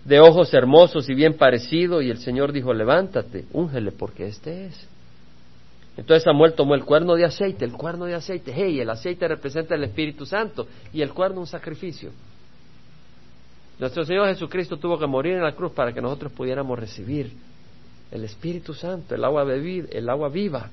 [0.06, 2.02] de ojos hermosos y bien parecido.
[2.02, 4.88] Y el Señor dijo, levántate, úngele porque este es.
[5.98, 9.76] Entonces Samuel tomó el cuerno de aceite, el cuerno de aceite, hey, el aceite representa
[9.76, 12.12] el Espíritu Santo y el cuerno un sacrificio.
[13.80, 17.32] Nuestro Señor Jesucristo tuvo que morir en la cruz para que nosotros pudiéramos recibir
[18.12, 20.70] el Espíritu Santo, el agua, el agua viva.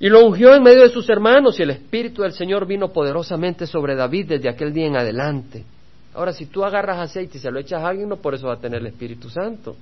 [0.00, 3.66] Y lo ungió en medio de sus hermanos y el Espíritu del Señor vino poderosamente
[3.66, 5.64] sobre David desde aquel día en adelante.
[6.14, 8.54] Ahora, si tú agarras aceite y se lo echas a alguien, no por eso va
[8.54, 9.76] a tener el Espíritu Santo.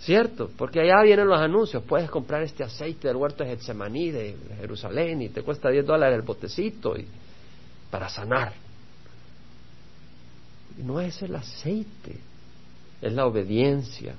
[0.00, 0.50] ¿Cierto?
[0.56, 1.84] Porque allá vienen los anuncios.
[1.84, 6.16] Puedes comprar este aceite del huerto de Getsemaní, de Jerusalén, y te cuesta 10 dólares
[6.16, 7.06] el botecito y,
[7.92, 8.54] para sanar.
[10.78, 12.16] No es el aceite,
[13.02, 14.14] es la obediencia,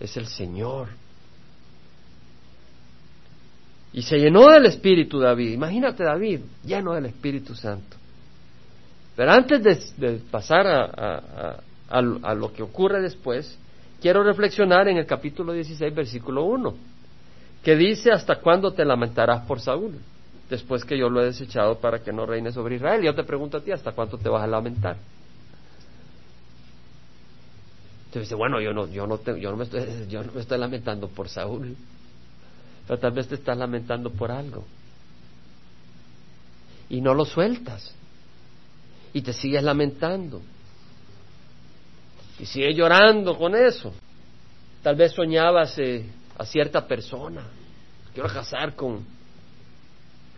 [0.00, 0.88] es el Señor.
[3.92, 5.52] Y se llenó del Espíritu David.
[5.52, 7.96] Imagínate David, lleno del Espíritu Santo.
[9.14, 13.56] Pero antes de, pasar a, a, lo que ocurre después,
[14.02, 16.74] quiero reflexionar en el capítulo 16, versículo 1,
[17.62, 19.94] que dice, ¿hasta cuándo te lamentarás por Saúl?
[20.48, 23.02] Después que yo lo he desechado para que no reine sobre Israel.
[23.02, 24.96] Y yo te pregunto a ti, ¿hasta cuánto te vas a lamentar?
[28.12, 31.08] Te dice, bueno, yo no, yo no, yo no me estoy, yo no me lamentando
[31.08, 31.76] por Saúl
[32.86, 34.64] pero tal vez te estás lamentando por algo.
[36.88, 37.92] Y no lo sueltas.
[39.12, 40.40] Y te sigues lamentando.
[42.38, 43.92] Y sigues llorando con eso.
[44.82, 46.06] Tal vez soñabas eh,
[46.38, 47.42] a cierta persona.
[48.14, 49.04] Quiero casar con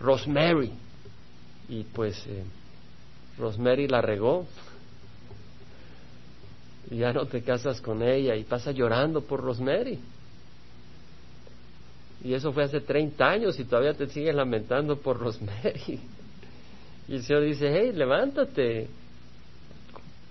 [0.01, 0.73] Rosemary.
[1.69, 2.45] Y pues eh,
[3.39, 4.47] Rosemary la regó.
[6.91, 9.99] Y ya no te casas con ella y pasas llorando por Rosemary.
[12.25, 16.01] Y eso fue hace 30 años y todavía te sigues lamentando por Rosemary.
[17.09, 18.89] Y el Señor dice, hey, levántate.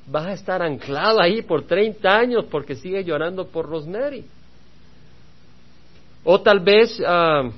[0.06, 4.26] Vas a estar anclado ahí por 30 años porque sigues llorando por Rosemary.
[6.24, 7.50] O tal vez ah,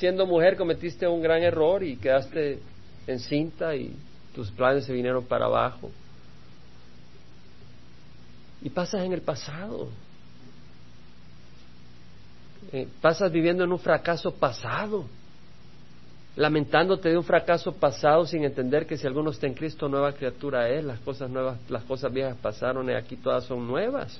[0.00, 2.58] siendo mujer cometiste un gran error y quedaste
[3.06, 3.94] encinta y
[4.34, 5.90] tus planes se vinieron para abajo.
[8.62, 9.88] Y pasas en el pasado.
[12.72, 15.04] Eh, pasas viviendo en un fracaso pasado,
[16.34, 20.70] lamentándote de un fracaso pasado sin entender que si alguno está en Cristo, nueva criatura
[20.70, 24.18] es, las cosas nuevas, las cosas viejas pasaron y aquí todas son nuevas.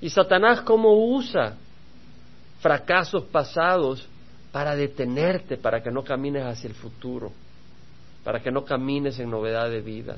[0.00, 1.56] Y Satanás cómo usa
[2.66, 4.08] fracasos pasados
[4.50, 7.30] para detenerte, para que no camines hacia el futuro,
[8.24, 10.16] para que no camines en novedad de vida.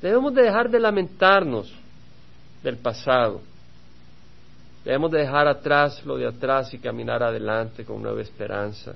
[0.00, 1.72] Debemos de dejar de lamentarnos
[2.62, 3.40] del pasado
[4.88, 8.94] Debemos dejar atrás lo de atrás y caminar adelante con nueva esperanza.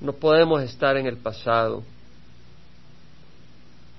[0.00, 1.84] No podemos estar en el pasado.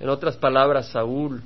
[0.01, 1.41] En otras palabras, Saúl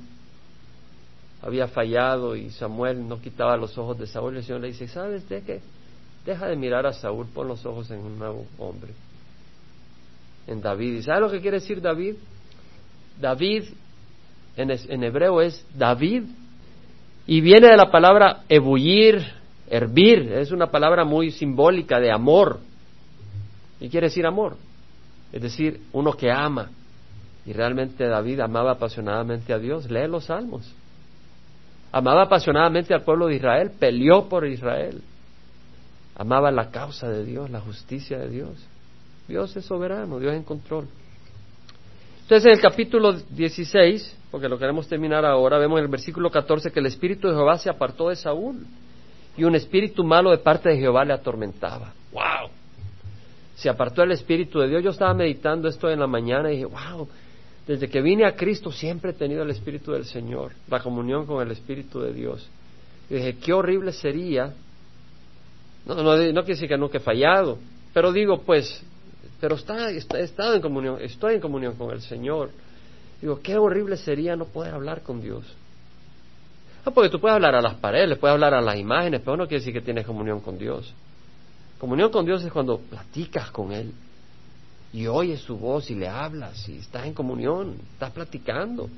[1.44, 4.36] había fallado y Samuel no quitaba los ojos de Saúl.
[4.36, 5.60] El Señor le dice, ¿sabes de qué?
[6.24, 8.92] Deja de mirar a Saúl, pon los ojos en un nuevo hombre,
[10.46, 10.94] en David.
[10.94, 12.14] ¿Y sabes lo que quiere decir David?
[13.20, 13.64] David
[14.56, 16.22] en, en hebreo es David
[17.26, 19.22] y viene de la palabra ebullir,
[19.68, 22.60] hervir, es una palabra muy simbólica de amor.
[23.80, 24.56] ¿Y quiere decir amor?
[25.30, 26.70] Es decir, uno que ama.
[27.44, 29.90] Y realmente David amaba apasionadamente a Dios.
[29.90, 30.74] Lee los salmos.
[31.96, 35.00] Amaba apasionadamente al pueblo de Israel, peleó por Israel.
[36.16, 38.66] Amaba la causa de Dios, la justicia de Dios.
[39.28, 40.88] Dios es soberano, Dios es en control.
[42.22, 46.72] Entonces en el capítulo 16, porque lo queremos terminar ahora, vemos en el versículo 14
[46.72, 48.66] que el espíritu de Jehová se apartó de Saúl
[49.36, 51.92] y un espíritu malo de parte de Jehová le atormentaba.
[52.10, 52.50] ¡Wow!
[53.54, 54.82] Se apartó el espíritu de Dios.
[54.82, 57.06] Yo estaba meditando esto en la mañana y dije, wow,
[57.66, 61.42] desde que vine a Cristo siempre he tenido el espíritu del Señor, la comunión con
[61.42, 62.46] el espíritu de Dios.
[63.08, 64.52] Y dije, qué horrible sería.
[65.86, 67.58] No, no, no quiere decir que nunca he fallado,
[67.92, 68.82] pero digo, pues,
[69.40, 72.50] pero está, he estado en comunión, estoy en comunión con el Señor.
[73.20, 75.44] Digo, qué horrible sería no poder hablar con Dios.
[76.84, 79.46] Ah, porque tú puedes hablar a las paredes, puedes hablar a las imágenes, pero no
[79.46, 80.92] quiere decir que tienes comunión con Dios.
[81.78, 83.92] Comunión con Dios es cuando platicas con Él
[84.94, 88.88] y oyes su voz y le hablas y estás en comunión, estás platicando.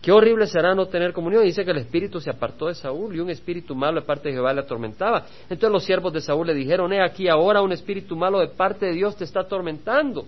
[0.00, 1.42] Qué horrible será no tener comunión.
[1.42, 4.36] Dice que el espíritu se apartó de Saúl y un espíritu malo de parte de
[4.36, 5.26] Jehová le atormentaba.
[5.50, 8.86] Entonces los siervos de Saúl le dijeron, he aquí ahora un espíritu malo de parte
[8.86, 10.24] de Dios te está atormentando.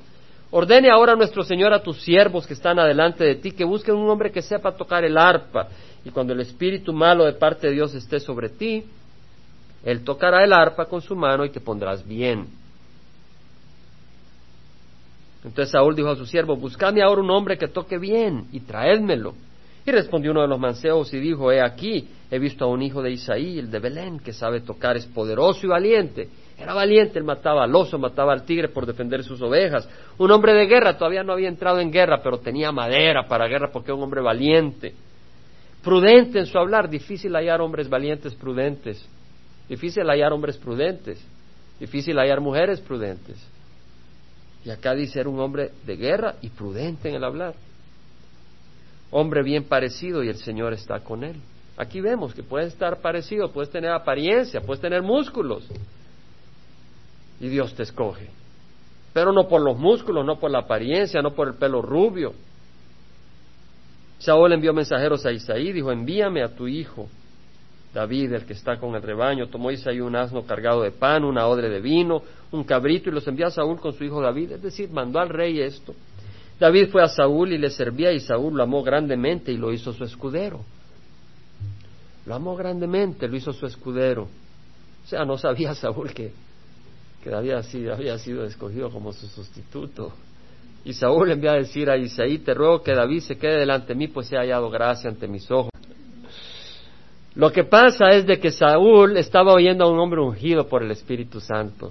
[0.51, 4.11] Ordene ahora nuestro Señor a tus siervos que están adelante de ti que busquen un
[4.11, 5.69] hombre que sepa tocar el arpa.
[6.05, 8.83] Y cuando el espíritu malo de parte de Dios esté sobre ti,
[9.85, 12.60] él tocará el arpa con su mano y te pondrás bien.
[15.45, 19.35] Entonces Saúl dijo a su siervo, buscadme ahora un hombre que toque bien y traédmelo.
[19.87, 23.01] Y respondió uno de los mancebos y dijo, he aquí, he visto a un hijo
[23.01, 26.29] de Isaí, el de Belén, que sabe tocar, es poderoso y valiente.
[26.59, 29.89] Era valiente, él mataba al oso, mataba al tigre por defender sus ovejas.
[30.19, 33.71] Un hombre de guerra, todavía no había entrado en guerra, pero tenía madera para guerra
[33.73, 34.93] porque era un hombre valiente.
[35.83, 39.09] Prudente en su hablar, difícil hallar hombres valientes, prudentes.
[39.67, 41.25] Difícil hallar hombres prudentes,
[41.79, 43.39] difícil hallar mujeres prudentes.
[44.65, 47.55] Y acá dice era un hombre de guerra y prudente en el hablar.
[49.11, 51.37] Hombre bien parecido y el Señor está con él.
[51.77, 55.67] Aquí vemos que puedes estar parecido, puedes tener apariencia, puedes tener músculos.
[57.41, 58.29] Y Dios te escoge.
[59.13, 62.35] Pero no por los músculos, no por la apariencia, no por el pelo rubio.
[64.19, 67.09] Saúl envió mensajeros a Isaí, dijo, envíame a tu hijo.
[67.93, 71.47] David, el que está con el rebaño, tomó Isaí un asno cargado de pan, una
[71.47, 72.23] odre de vino,
[72.53, 75.29] un cabrito y los envió a Saúl con su hijo David, es decir, mandó al
[75.29, 75.95] rey esto.
[76.61, 79.93] David fue a Saúl y le servía y Saúl lo amó grandemente y lo hizo
[79.93, 80.61] su escudero.
[82.27, 84.29] Lo amó grandemente, lo hizo su escudero.
[85.05, 86.33] O sea, no sabía Saúl que,
[87.25, 87.55] que David
[87.91, 90.13] había sido escogido como su sustituto.
[90.85, 93.89] Y Saúl le envía a decir a Isaí, te ruego que David se quede delante
[93.89, 95.70] de mí, pues he hallado gracia ante mis ojos.
[97.41, 100.91] Lo que pasa es de que Saúl estaba oyendo a un hombre ungido por el
[100.91, 101.91] Espíritu Santo.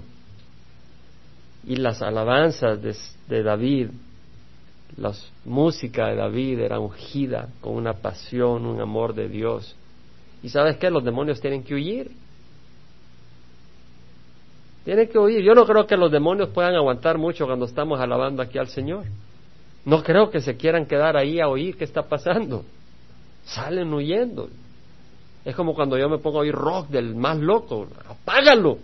[1.66, 3.88] Y las alabanzas de, David,
[4.96, 5.12] la
[5.44, 9.74] música de David era ungida con una pasión, un amor de Dios.
[10.40, 10.88] ¿Y sabes qué?
[10.88, 12.12] Los demonios tienen que huir.
[14.84, 15.42] Tienen que huir.
[15.42, 19.06] Yo no creo que los demonios puedan aguantar mucho cuando estamos alabando aquí al Señor.
[19.84, 22.64] No creo que se quieran quedar ahí a oír qué está pasando.
[23.46, 24.48] Salen huyendo.
[25.44, 27.88] Es como cuando yo me pongo a oír rock del más loco.
[28.08, 28.78] Apágalo.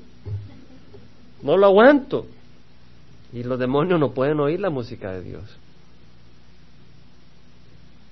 [1.42, 2.26] No lo aguanto.
[3.32, 5.44] Y los demonios no pueden oír la música de Dios.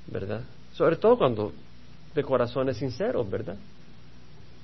[0.09, 0.43] ¿Verdad?
[0.75, 1.53] Sobre todo cuando
[2.15, 3.57] de corazones sinceros, ¿verdad?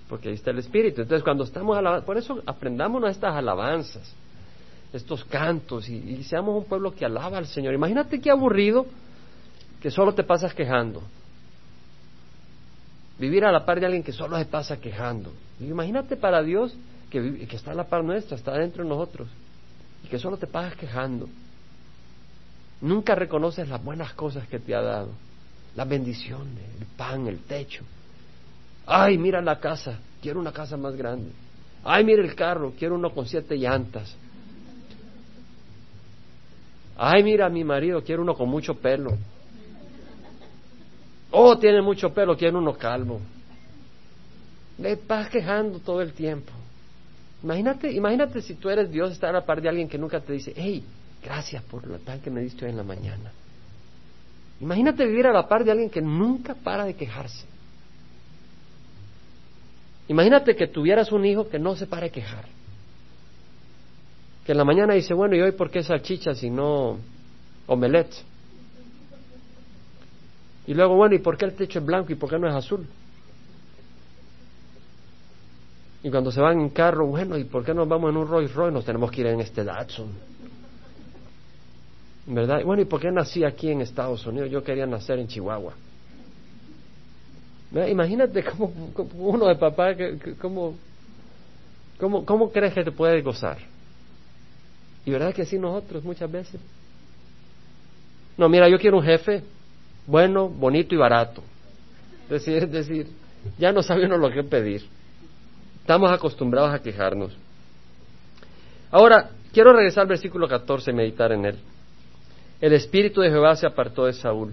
[0.08, 1.02] Porque ahí está el Espíritu.
[1.02, 4.12] Entonces, cuando estamos alabando, por eso aprendamos estas alabanzas,
[4.92, 7.74] estos cantos, y, y, seamos un pueblo que alaba al Señor.
[7.74, 8.86] Imagínate qué aburrido
[9.80, 11.02] que solo te pasas quejando.
[13.20, 15.32] Vivir a la par de alguien que solo se pasa quejando.
[15.60, 16.74] Imagínate para Dios
[17.10, 19.28] que, que está a la par nuestra, está dentro de nosotros,
[20.02, 21.28] y que solo te pasas quejando.
[22.80, 25.10] Nunca reconoces las buenas cosas que te ha dado
[25.76, 27.84] las bendiciones, el pan, el techo.
[28.86, 31.30] Ay, mira la casa, quiero una casa más grande.
[31.84, 34.16] Ay, mira el carro, quiero uno con siete llantas.
[36.96, 39.16] Ay, mira a mi marido, quiero uno con mucho pelo.
[41.30, 43.20] Oh, tiene mucho pelo, quiero uno calvo.
[44.78, 46.52] Le vas quejando todo el tiempo.
[47.42, 50.32] Imagínate, imagínate si tú eres Dios, estar a la par de alguien que nunca te
[50.32, 50.84] dice, hey,
[51.22, 53.30] gracias por lo pan que me diste hoy en la mañana.
[54.60, 57.46] Imagínate vivir a la par de alguien que nunca para de quejarse.
[60.08, 62.44] Imagínate que tuvieras un hijo que no se para de quejar.
[64.44, 66.98] Que en la mañana dice, bueno, ¿y hoy por qué salchicha si no
[67.66, 68.12] omelette?
[70.70, 72.54] Y luego, bueno, ¿y por qué el techo es blanco y por qué no es
[72.54, 72.86] azul?
[76.04, 78.54] Y cuando se van en carro, bueno, ¿y por qué nos vamos en un Rolls
[78.54, 78.72] Royce?
[78.72, 80.12] Nos tenemos que ir en este Datsun.
[82.26, 82.62] ¿Verdad?
[82.64, 84.48] Bueno, ¿y por qué nací aquí en Estados Unidos?
[84.48, 85.74] Yo quería nacer en Chihuahua.
[87.88, 88.72] Imagínate cómo,
[89.14, 89.96] uno de papá,
[90.40, 90.76] cómo,
[91.98, 93.58] cómo, cómo crees que te puede gozar.
[95.04, 96.60] Y verdad que así nosotros muchas veces.
[98.38, 99.42] No, mira, yo quiero un jefe
[100.10, 101.40] bueno, bonito y barato.
[102.24, 103.06] Es decir, es decir,
[103.58, 104.82] ya no sabe uno lo que pedir.
[105.80, 107.32] Estamos acostumbrados a quejarnos.
[108.90, 111.58] Ahora, quiero regresar al versículo 14 y meditar en él.
[112.60, 114.52] El espíritu de Jehová se apartó de Saúl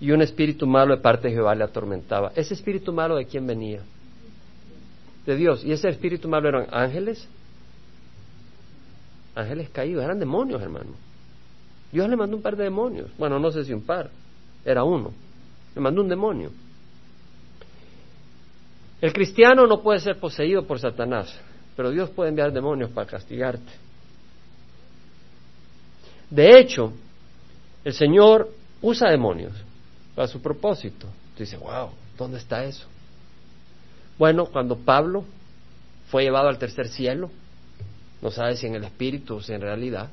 [0.00, 2.32] y un espíritu malo de parte de Jehová le atormentaba.
[2.36, 3.80] ¿Ese espíritu malo de quién venía?
[5.26, 5.64] De Dios.
[5.64, 7.28] ¿Y ese espíritu malo eran ángeles?
[9.34, 10.92] Ángeles caídos, eran demonios, hermano.
[11.90, 13.10] Dios le mandó un par de demonios.
[13.18, 14.10] Bueno, no sé si un par,
[14.64, 15.12] era uno.
[15.74, 16.50] Le mandó un demonio.
[19.00, 21.34] El cristiano no puede ser poseído por Satanás,
[21.76, 23.72] pero Dios puede enviar demonios para castigarte.
[26.30, 26.92] De hecho,
[27.84, 28.48] el Señor
[28.80, 29.52] usa demonios
[30.14, 31.06] para su propósito.
[31.36, 32.86] Tú dices, wow, ¿dónde está eso?
[34.18, 35.24] Bueno, cuando Pablo
[36.08, 37.30] fue llevado al tercer cielo,
[38.20, 40.10] no sabe si en el espíritu o si en realidad,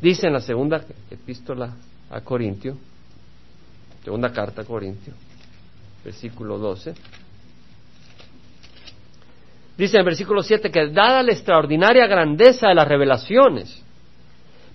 [0.00, 1.74] dice en la segunda epístola
[2.10, 2.78] a Corintio,
[4.04, 5.14] segunda carta a Corintio,
[6.04, 6.94] versículo 12,
[9.76, 13.82] dice en el versículo 7 que dada la extraordinaria grandeza de las revelaciones,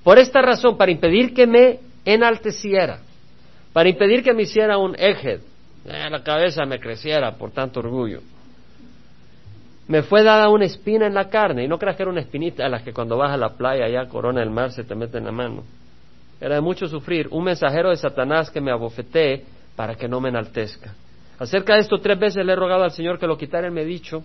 [0.04, 3.00] por esta razón, para impedir que me enalteciera,
[3.74, 5.40] para impedir que me hiciera un eje,
[5.86, 8.22] eh, la cabeza me creciera por tanto orgullo,
[9.88, 12.66] me fue dada una espina en la carne, y no creas que era una espinita
[12.66, 15.18] a las que cuando vas a la playa allá corona del mar se te mete
[15.18, 15.64] en la mano.
[16.40, 19.44] Era de mucho sufrir, un mensajero de Satanás que me abofetee
[19.76, 20.94] para que no me enaltezca.
[21.40, 23.82] Acerca de esto tres veces le he rogado al Señor que lo quitara, y me
[23.82, 24.24] ha dicho,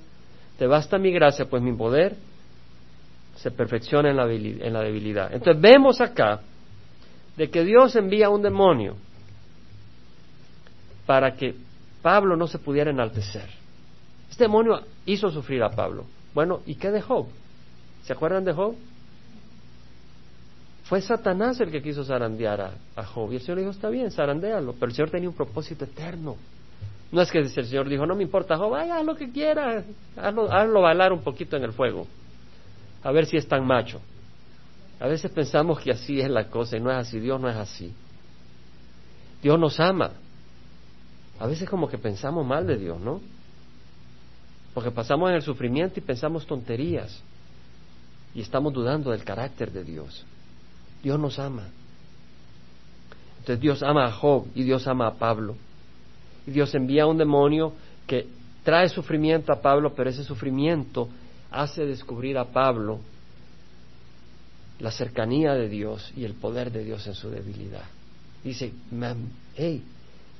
[0.58, 2.16] te basta mi gracia, pues mi poder
[3.36, 5.32] se perfecciona en la, en la debilidad.
[5.32, 6.40] Entonces vemos acá
[7.36, 8.96] de que Dios envía un demonio
[11.06, 11.54] para que
[12.02, 13.48] Pablo no se pudiera enaltecer.
[14.30, 16.04] Este demonio hizo sufrir a Pablo.
[16.34, 17.26] Bueno, ¿y qué de Job?
[18.04, 18.74] ¿Se acuerdan de Job?
[20.84, 23.32] Fue Satanás el que quiso zarandear a, Job.
[23.32, 24.74] Y el Señor dijo, está bien, zarandéalo.
[24.74, 26.36] Pero el Señor tenía un propósito eterno.
[27.10, 29.84] No es que el Señor dijo, no me importa, Job, vaya, haz lo que quiera.
[30.16, 32.06] Hazlo, hazlo bailar un poquito en el fuego.
[33.02, 34.00] A ver si es tan macho.
[34.98, 37.20] A veces pensamos que así es la cosa y no es así.
[37.20, 37.92] Dios no es así.
[39.42, 40.12] Dios nos ama.
[41.38, 43.20] A veces como que pensamos mal de Dios, ¿no?
[44.74, 47.22] Porque pasamos en el sufrimiento y pensamos tonterías
[48.34, 50.24] y estamos dudando del carácter de Dios.
[51.02, 51.68] Dios nos ama.
[53.38, 55.56] Entonces Dios ama a Job y Dios ama a Pablo.
[56.46, 57.72] Y Dios envía a un demonio
[58.06, 58.26] que
[58.62, 61.08] trae sufrimiento a Pablo, pero ese sufrimiento
[61.50, 63.00] hace descubrir a Pablo
[64.78, 67.84] la cercanía de Dios y el poder de Dios en su debilidad.
[68.42, 68.72] Dice,
[69.54, 69.82] hey,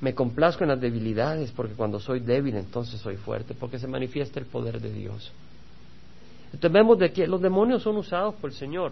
[0.01, 4.39] me complazco en las debilidades porque cuando soy débil entonces soy fuerte, porque se manifiesta
[4.39, 5.31] el poder de Dios.
[6.47, 8.91] Entonces vemos de que los demonios son usados por el Señor.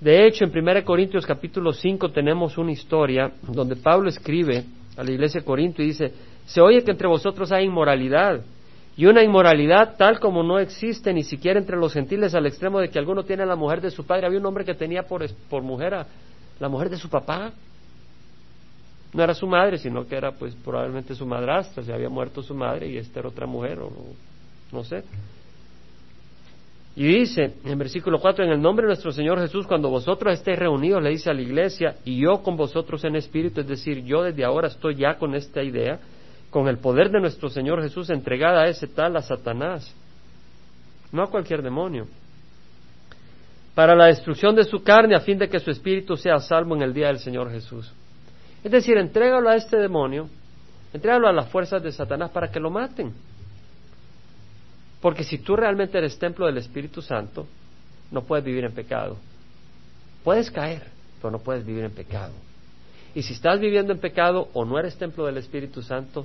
[0.00, 4.64] De hecho, en 1 Corintios capítulo 5 tenemos una historia donde Pablo escribe
[4.96, 6.12] a la iglesia de Corinto y dice,
[6.44, 8.42] se oye que entre vosotros hay inmoralidad,
[8.96, 12.90] y una inmoralidad tal como no existe ni siquiera entre los gentiles al extremo de
[12.90, 14.26] que alguno tiene a la mujer de su padre.
[14.26, 16.06] Había un hombre que tenía por, por mujer a
[16.60, 17.52] la mujer de su papá.
[19.12, 22.54] No era su madre, sino que era pues probablemente su madrastra, se había muerto su
[22.54, 23.90] madre y esta era otra mujer, o
[24.70, 25.02] no sé.
[26.96, 30.58] Y dice en versículo 4, en el nombre de nuestro Señor Jesús, cuando vosotros estéis
[30.58, 34.22] reunidos, le dice a la iglesia, y yo con vosotros en espíritu, es decir, yo
[34.22, 35.98] desde ahora estoy ya con esta idea,
[36.50, 39.92] con el poder de nuestro Señor Jesús entregada a ese tal a Satanás,
[41.10, 42.06] no a cualquier demonio,
[43.74, 46.82] para la destrucción de su carne a fin de que su espíritu sea salvo en
[46.82, 47.92] el día del Señor Jesús.
[48.62, 50.28] Es decir, entrégalo a este demonio,
[50.92, 53.12] entrégalo a las fuerzas de Satanás para que lo maten.
[55.04, 57.46] Porque si tú realmente eres templo del Espíritu Santo,
[58.10, 59.18] no puedes vivir en pecado.
[60.24, 60.84] Puedes caer,
[61.20, 62.32] pero no puedes vivir en pecado.
[63.14, 66.24] Y si estás viviendo en pecado o no eres templo del Espíritu Santo,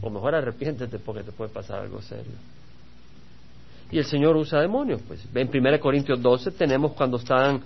[0.00, 2.34] o mejor arrepiéntete porque te puede pasar algo serio.
[3.90, 5.02] Y el Señor usa demonios.
[5.02, 7.60] Pues en 1 Corintios 12 tenemos cuando están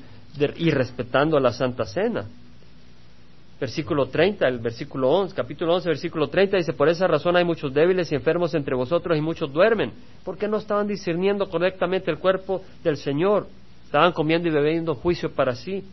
[0.56, 2.24] irrespetando la Santa Cena
[3.60, 7.72] versículo 30, el versículo 11, capítulo 11, versículo 30, dice, por esa razón hay muchos
[7.74, 9.92] débiles y enfermos entre vosotros y muchos duermen,
[10.24, 13.46] porque no estaban discerniendo correctamente el cuerpo del Señor,
[13.84, 15.84] estaban comiendo y bebiendo juicio para sí.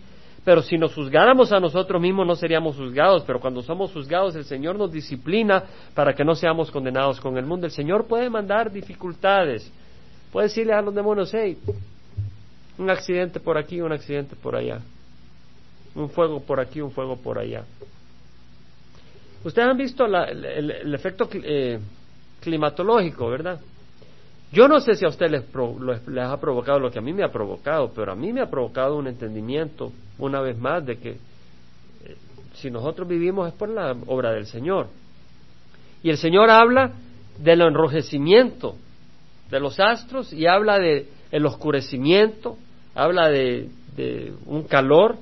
[0.45, 4.45] Pero si nos juzgáramos a nosotros mismos no seríamos juzgados, pero cuando somos juzgados el
[4.45, 5.61] Señor nos disciplina
[5.93, 7.65] para que no seamos condenados con el mundo.
[7.65, 9.69] El Señor puede mandar dificultades,
[10.31, 11.57] puede decirle a los demonios, hey,
[12.77, 14.79] un accidente por aquí, un accidente por allá
[15.97, 17.63] un fuego por aquí, un fuego por allá.
[19.43, 21.79] Ustedes han visto el, efecto eh,
[22.39, 23.59] climatológico, ¿verdad?
[24.51, 25.43] Yo no sé si a usted les,
[26.07, 28.49] les, ha provocado lo que a mí me ha provocado, pero a mí me ha
[28.49, 31.17] provocado un entendimiento, una vez más, de que eh,
[32.53, 34.87] si nosotros vivimos es por la obra del Señor.
[36.03, 36.91] Y el Señor habla
[37.39, 38.75] del enrojecimiento
[39.49, 42.57] de los astros y habla de el oscurecimiento,
[42.95, 43.69] habla de
[44.45, 45.17] un calor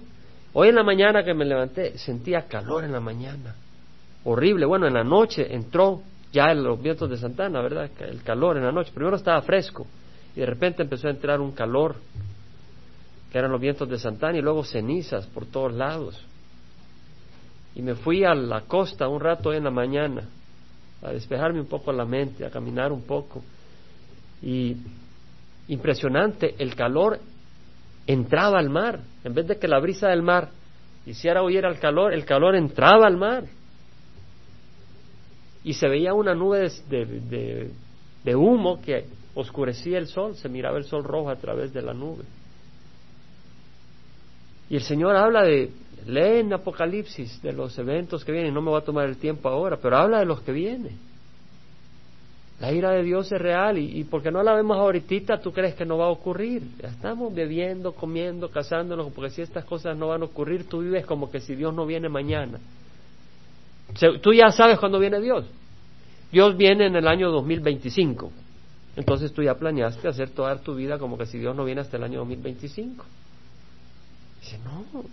[0.58, 3.54] Hoy en la mañana que me levanté sentía calor en la mañana.
[4.24, 4.66] Horrible.
[4.66, 6.02] Bueno, en la noche entró
[6.32, 7.92] ya los vientos de Santana, ¿verdad?
[8.00, 8.90] El calor en la noche.
[8.94, 9.86] Primero estaba fresco
[10.34, 11.98] y de repente empezó a entrar un calor
[13.30, 16.24] que eran los vientos de Santana y luego cenizas por todos lados.
[17.76, 20.24] Y me fui a la costa un rato en la mañana
[21.02, 23.44] a despejarme un poco la mente, a caminar un poco.
[24.42, 24.78] Y
[25.68, 27.20] impresionante el calor
[28.08, 29.00] entraba al mar.
[29.24, 30.50] En vez de que la brisa del mar
[31.06, 33.46] hiciera huir al calor, el calor entraba al mar.
[35.64, 37.72] Y se veía una nube de,
[38.24, 41.94] de, humo que oscurecía el sol, se miraba el sol rojo a través de la
[41.94, 42.24] nube.
[44.70, 45.72] Y el Señor habla de,
[46.06, 49.50] lee en Apocalipsis de los eventos que vienen, no me voy a tomar el tiempo
[49.50, 50.98] ahora, pero habla de los que vienen.
[52.66, 55.86] La ira de Dios es real y, porque no la vemos ahorita, tú crees que
[55.86, 56.64] no va a ocurrir.
[56.82, 61.06] Ya estamos bebiendo, comiendo, casándonos, porque si estas cosas no van a ocurrir, tú vives
[61.06, 62.58] como que si Dios no viene mañana.
[64.20, 65.46] tú ya sabes cuándo viene Dios.
[66.32, 68.32] Dios viene en el año 2025.
[68.96, 71.98] Entonces tú ya planeaste hacer toda tu vida como que si Dios no viene hasta
[71.98, 73.06] el año 2025.
[74.42, 75.06] Dice, no,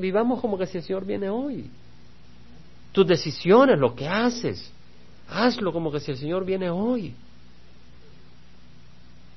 [0.00, 1.68] vivamos como que si el Señor viene hoy.
[2.92, 4.72] Tus decisiones, lo que haces,
[5.28, 7.14] Hazlo como que si el Señor viene hoy.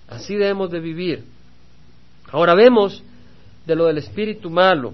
[0.08, 1.26] Así debemos de vivir.
[2.32, 3.04] Ahora vemos
[3.66, 4.94] de lo del espíritu malo.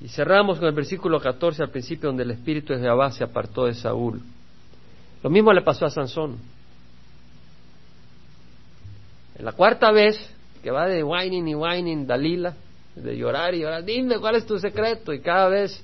[0.00, 3.64] Y cerramos con el versículo 14 al principio, donde el espíritu de Jehová se apartó
[3.66, 4.22] de Saúl.
[5.22, 6.38] Lo mismo le pasó a Sansón.
[9.36, 10.18] En la cuarta vez,
[10.62, 12.54] que va de whining y whining, Dalila,
[12.94, 15.12] de llorar y llorar, dime cuál es tu secreto.
[15.12, 15.82] Y cada vez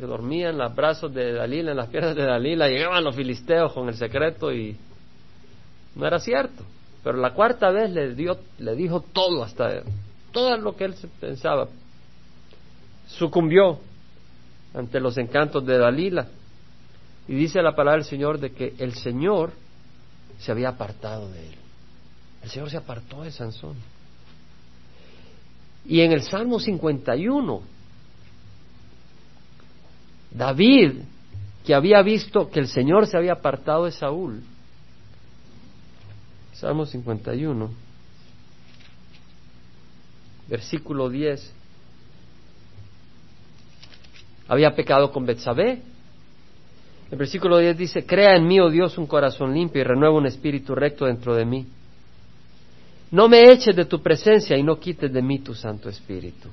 [0.00, 3.72] se dormía en los brazos de Dalila, en las piernas de Dalila, llegaban los filisteos
[3.72, 4.76] con el secreto y
[5.94, 6.64] no era cierto.
[7.02, 9.82] Pero la cuarta vez le, dio, le dijo todo hasta
[10.30, 11.68] todo lo que él pensaba.
[13.06, 13.80] Sucumbió
[14.74, 16.28] ante los encantos de Dalila.
[17.28, 19.52] Y dice la palabra del Señor de que el Señor
[20.38, 21.54] se había apartado de él.
[22.42, 23.76] El Señor se apartó de Sansón.
[25.84, 27.62] Y en el Salmo 51,
[30.34, 31.02] David,
[31.64, 34.42] que había visto que el Señor se había apartado de Saúl,
[36.54, 37.70] Salmo 51,
[40.48, 41.52] versículo 10,
[44.48, 45.82] había pecado con Betsabé.
[47.10, 50.26] El versículo 10 dice, crea en mí, oh Dios, un corazón limpio y renueva un
[50.26, 51.66] espíritu recto dentro de mí.
[53.10, 56.48] No me eches de tu presencia y no quites de mí tu Santo Espíritu.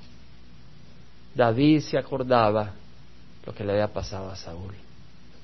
[1.34, 2.74] David se acordaba
[3.46, 4.74] lo que le había pasado a Saúl.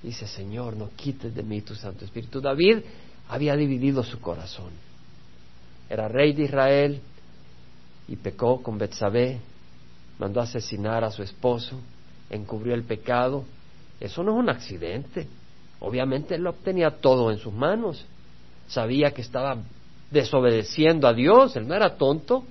[0.04, 2.40] Dice, Señor, no quites de mí tu Santo Espíritu.
[2.40, 2.80] David
[3.28, 4.72] había dividido su corazón.
[5.90, 7.02] Era rey de Israel
[8.08, 9.40] y pecó con Betsabé,
[10.20, 11.80] mandó asesinar a su esposo,
[12.30, 13.46] encubrió el pecado.
[14.00, 15.28] Eso no es un accidente.
[15.80, 18.06] Obviamente él lo tenía todo en sus manos.
[18.68, 19.58] Sabía que estaba
[20.12, 22.44] desobedeciendo a Dios, él no era tonto,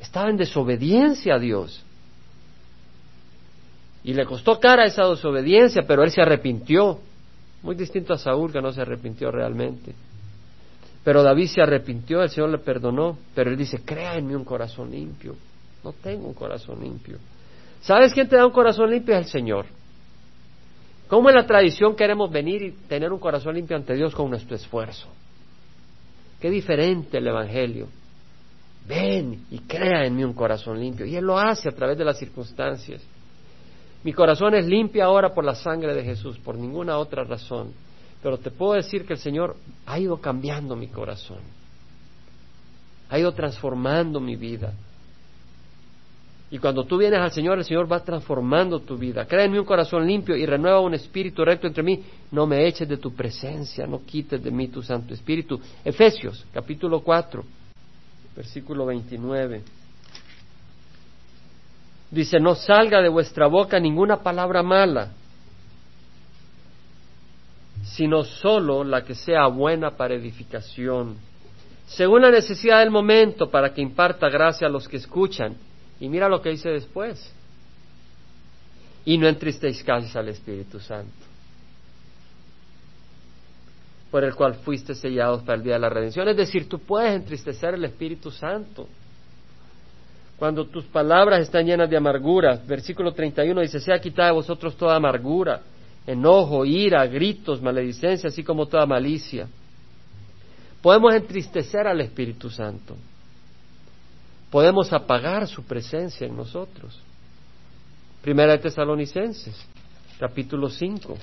[0.00, 1.82] estaba en desobediencia a Dios.
[4.06, 7.00] Y le costó cara esa desobediencia, pero él se arrepintió.
[7.64, 9.92] Muy distinto a Saúl, que no se arrepintió realmente.
[11.02, 14.44] Pero David se arrepintió, el Señor le perdonó, pero él dice, crea en mí un
[14.44, 15.34] corazón limpio.
[15.82, 17.18] No tengo un corazón limpio.
[17.80, 19.12] ¿Sabes quién te da un corazón limpio?
[19.16, 19.66] Es el Señor.
[21.08, 24.54] ¿Cómo en la tradición queremos venir y tener un corazón limpio ante Dios con nuestro
[24.54, 25.08] esfuerzo?
[26.40, 27.88] Qué diferente el Evangelio.
[28.86, 31.06] Ven y crea en mí un corazón limpio.
[31.06, 33.02] Y Él lo hace a través de las circunstancias.
[34.06, 37.72] Mi corazón es limpio ahora por la sangre de Jesús, por ninguna otra razón.
[38.22, 41.40] Pero te puedo decir que el Señor ha ido cambiando mi corazón.
[43.08, 44.74] Ha ido transformando mi vida.
[46.52, 49.26] Y cuando tú vienes al Señor, el Señor va transformando tu vida.
[49.48, 52.00] Mí un corazón limpio y renueva un espíritu recto entre mí.
[52.30, 55.60] No me eches de tu presencia, no quites de mí tu Santo Espíritu.
[55.84, 57.44] Efesios, capítulo 4,
[58.36, 59.62] versículo 29.
[62.10, 65.12] Dice, no salga de vuestra boca ninguna palabra mala,
[67.84, 71.16] sino solo la que sea buena para edificación,
[71.86, 75.56] según la necesidad del momento, para que imparta gracia a los que escuchan.
[76.00, 77.32] Y mira lo que dice después.
[79.04, 81.12] Y no entristezcáis al Espíritu Santo,
[84.10, 86.28] por el cual fuiste sellados para el día de la redención.
[86.28, 88.88] Es decir, tú puedes entristecer al Espíritu Santo.
[90.38, 94.96] Cuando tus palabras están llenas de amargura, versículo 31 dice, sea quitada de vosotros toda
[94.96, 95.62] amargura,
[96.06, 99.48] enojo, ira, gritos, maledicencia, así como toda malicia.
[100.82, 102.96] Podemos entristecer al Espíritu Santo
[104.50, 106.98] podemos apagar su presencia en nosotros.
[108.22, 109.54] Primera de Tesalonicenses,
[110.18, 111.16] capítulo 5,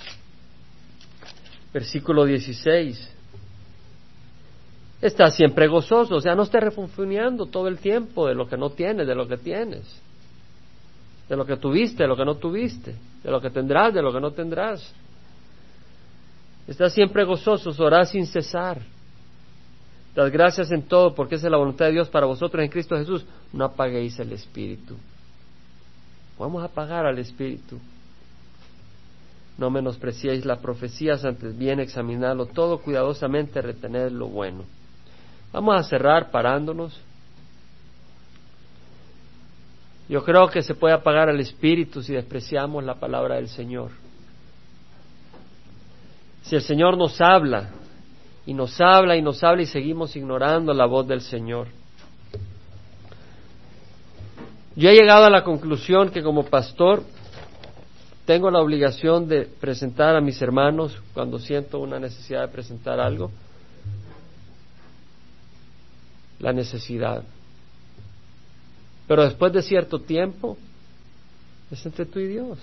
[1.74, 3.13] versículo 16.
[5.04, 8.70] Está siempre gozoso, o sea, no esté refunfuñando todo el tiempo de lo que no
[8.70, 9.84] tienes, de lo que tienes,
[11.28, 14.14] de lo que tuviste, de lo que no tuviste, de lo que tendrás, de lo
[14.14, 14.94] que no tendrás.
[16.66, 18.80] Está siempre gozoso, orad sin cesar.
[20.16, 23.26] Dad gracias en todo porque es la voluntad de Dios para vosotros en Cristo Jesús.
[23.52, 24.96] No apaguéis el Espíritu.
[26.40, 27.78] Vamos a apagar al Espíritu.
[29.58, 34.64] No menospreciéis las profecías, antes bien examinarlo todo cuidadosamente, retener lo bueno.
[35.54, 37.00] Vamos a cerrar parándonos.
[40.10, 43.92] Yo creo que se puede apagar al Espíritu si despreciamos la palabra del Señor.
[46.42, 47.70] Si el Señor nos habla,
[48.46, 51.68] y nos habla y nos habla y seguimos ignorando la voz del Señor.
[54.76, 57.04] Yo he llegado a la conclusión que como pastor
[58.26, 63.32] tengo la obligación de presentar a mis hermanos cuando siento una necesidad de presentar algo,
[66.44, 67.24] la necesidad.
[69.08, 70.58] Pero después de cierto tiempo,
[71.72, 72.60] es entre tú y Dios.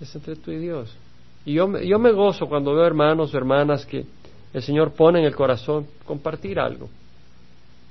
[0.00, 0.96] Es entre tú y Dios.
[1.44, 4.06] Y yo, yo me gozo cuando veo hermanos o hermanas que
[4.54, 6.88] el Señor pone en el corazón compartir algo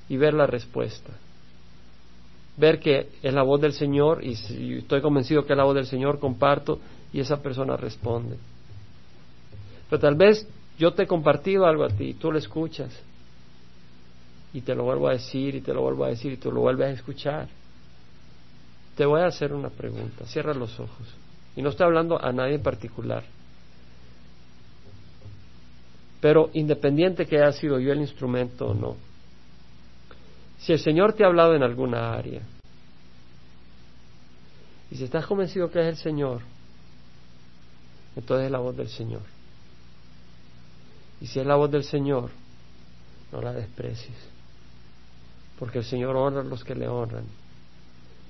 [0.09, 1.13] y ver la respuesta.
[2.57, 5.75] Ver que es la voz del Señor y si estoy convencido que es la voz
[5.75, 6.79] del Señor, comparto
[7.13, 8.37] y esa persona responde.
[9.87, 10.47] Pero tal vez
[10.79, 12.91] yo te he compartido algo a ti, tú lo escuchas
[14.53, 16.61] y te lo vuelvo a decir y te lo vuelvo a decir y tú lo
[16.61, 17.47] vuelves a escuchar.
[18.95, 21.07] Te voy a hacer una pregunta, cierra los ojos.
[21.55, 23.23] Y no estoy hablando a nadie en particular.
[26.19, 28.95] Pero independiente que haya sido yo el instrumento o no,
[30.59, 32.41] si el Señor te ha hablado en alguna área,
[34.89, 36.41] y si estás convencido que es el Señor,
[38.15, 39.21] entonces es la voz del Señor.
[41.21, 42.31] Y si es la voz del Señor,
[43.31, 44.36] no la desprecies.
[45.59, 47.25] Porque el Señor honra a los que le honran,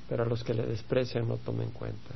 [0.08, 2.16] pero a los que le desprecian no tomen cuenta.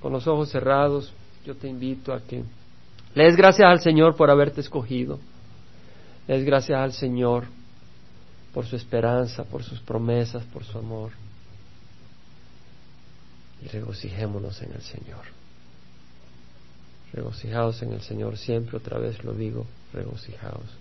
[0.00, 1.12] Con los ojos cerrados,
[1.44, 2.42] yo te invito a que
[3.14, 5.18] le des gracias al Señor por haberte escogido.
[6.26, 7.44] Le des gracias al Señor
[8.52, 11.12] por su esperanza, por sus promesas, por su amor.
[13.62, 15.24] Y regocijémonos en el Señor.
[17.12, 20.76] Regocijaos en el Señor siempre, otra vez lo digo, regocijaos.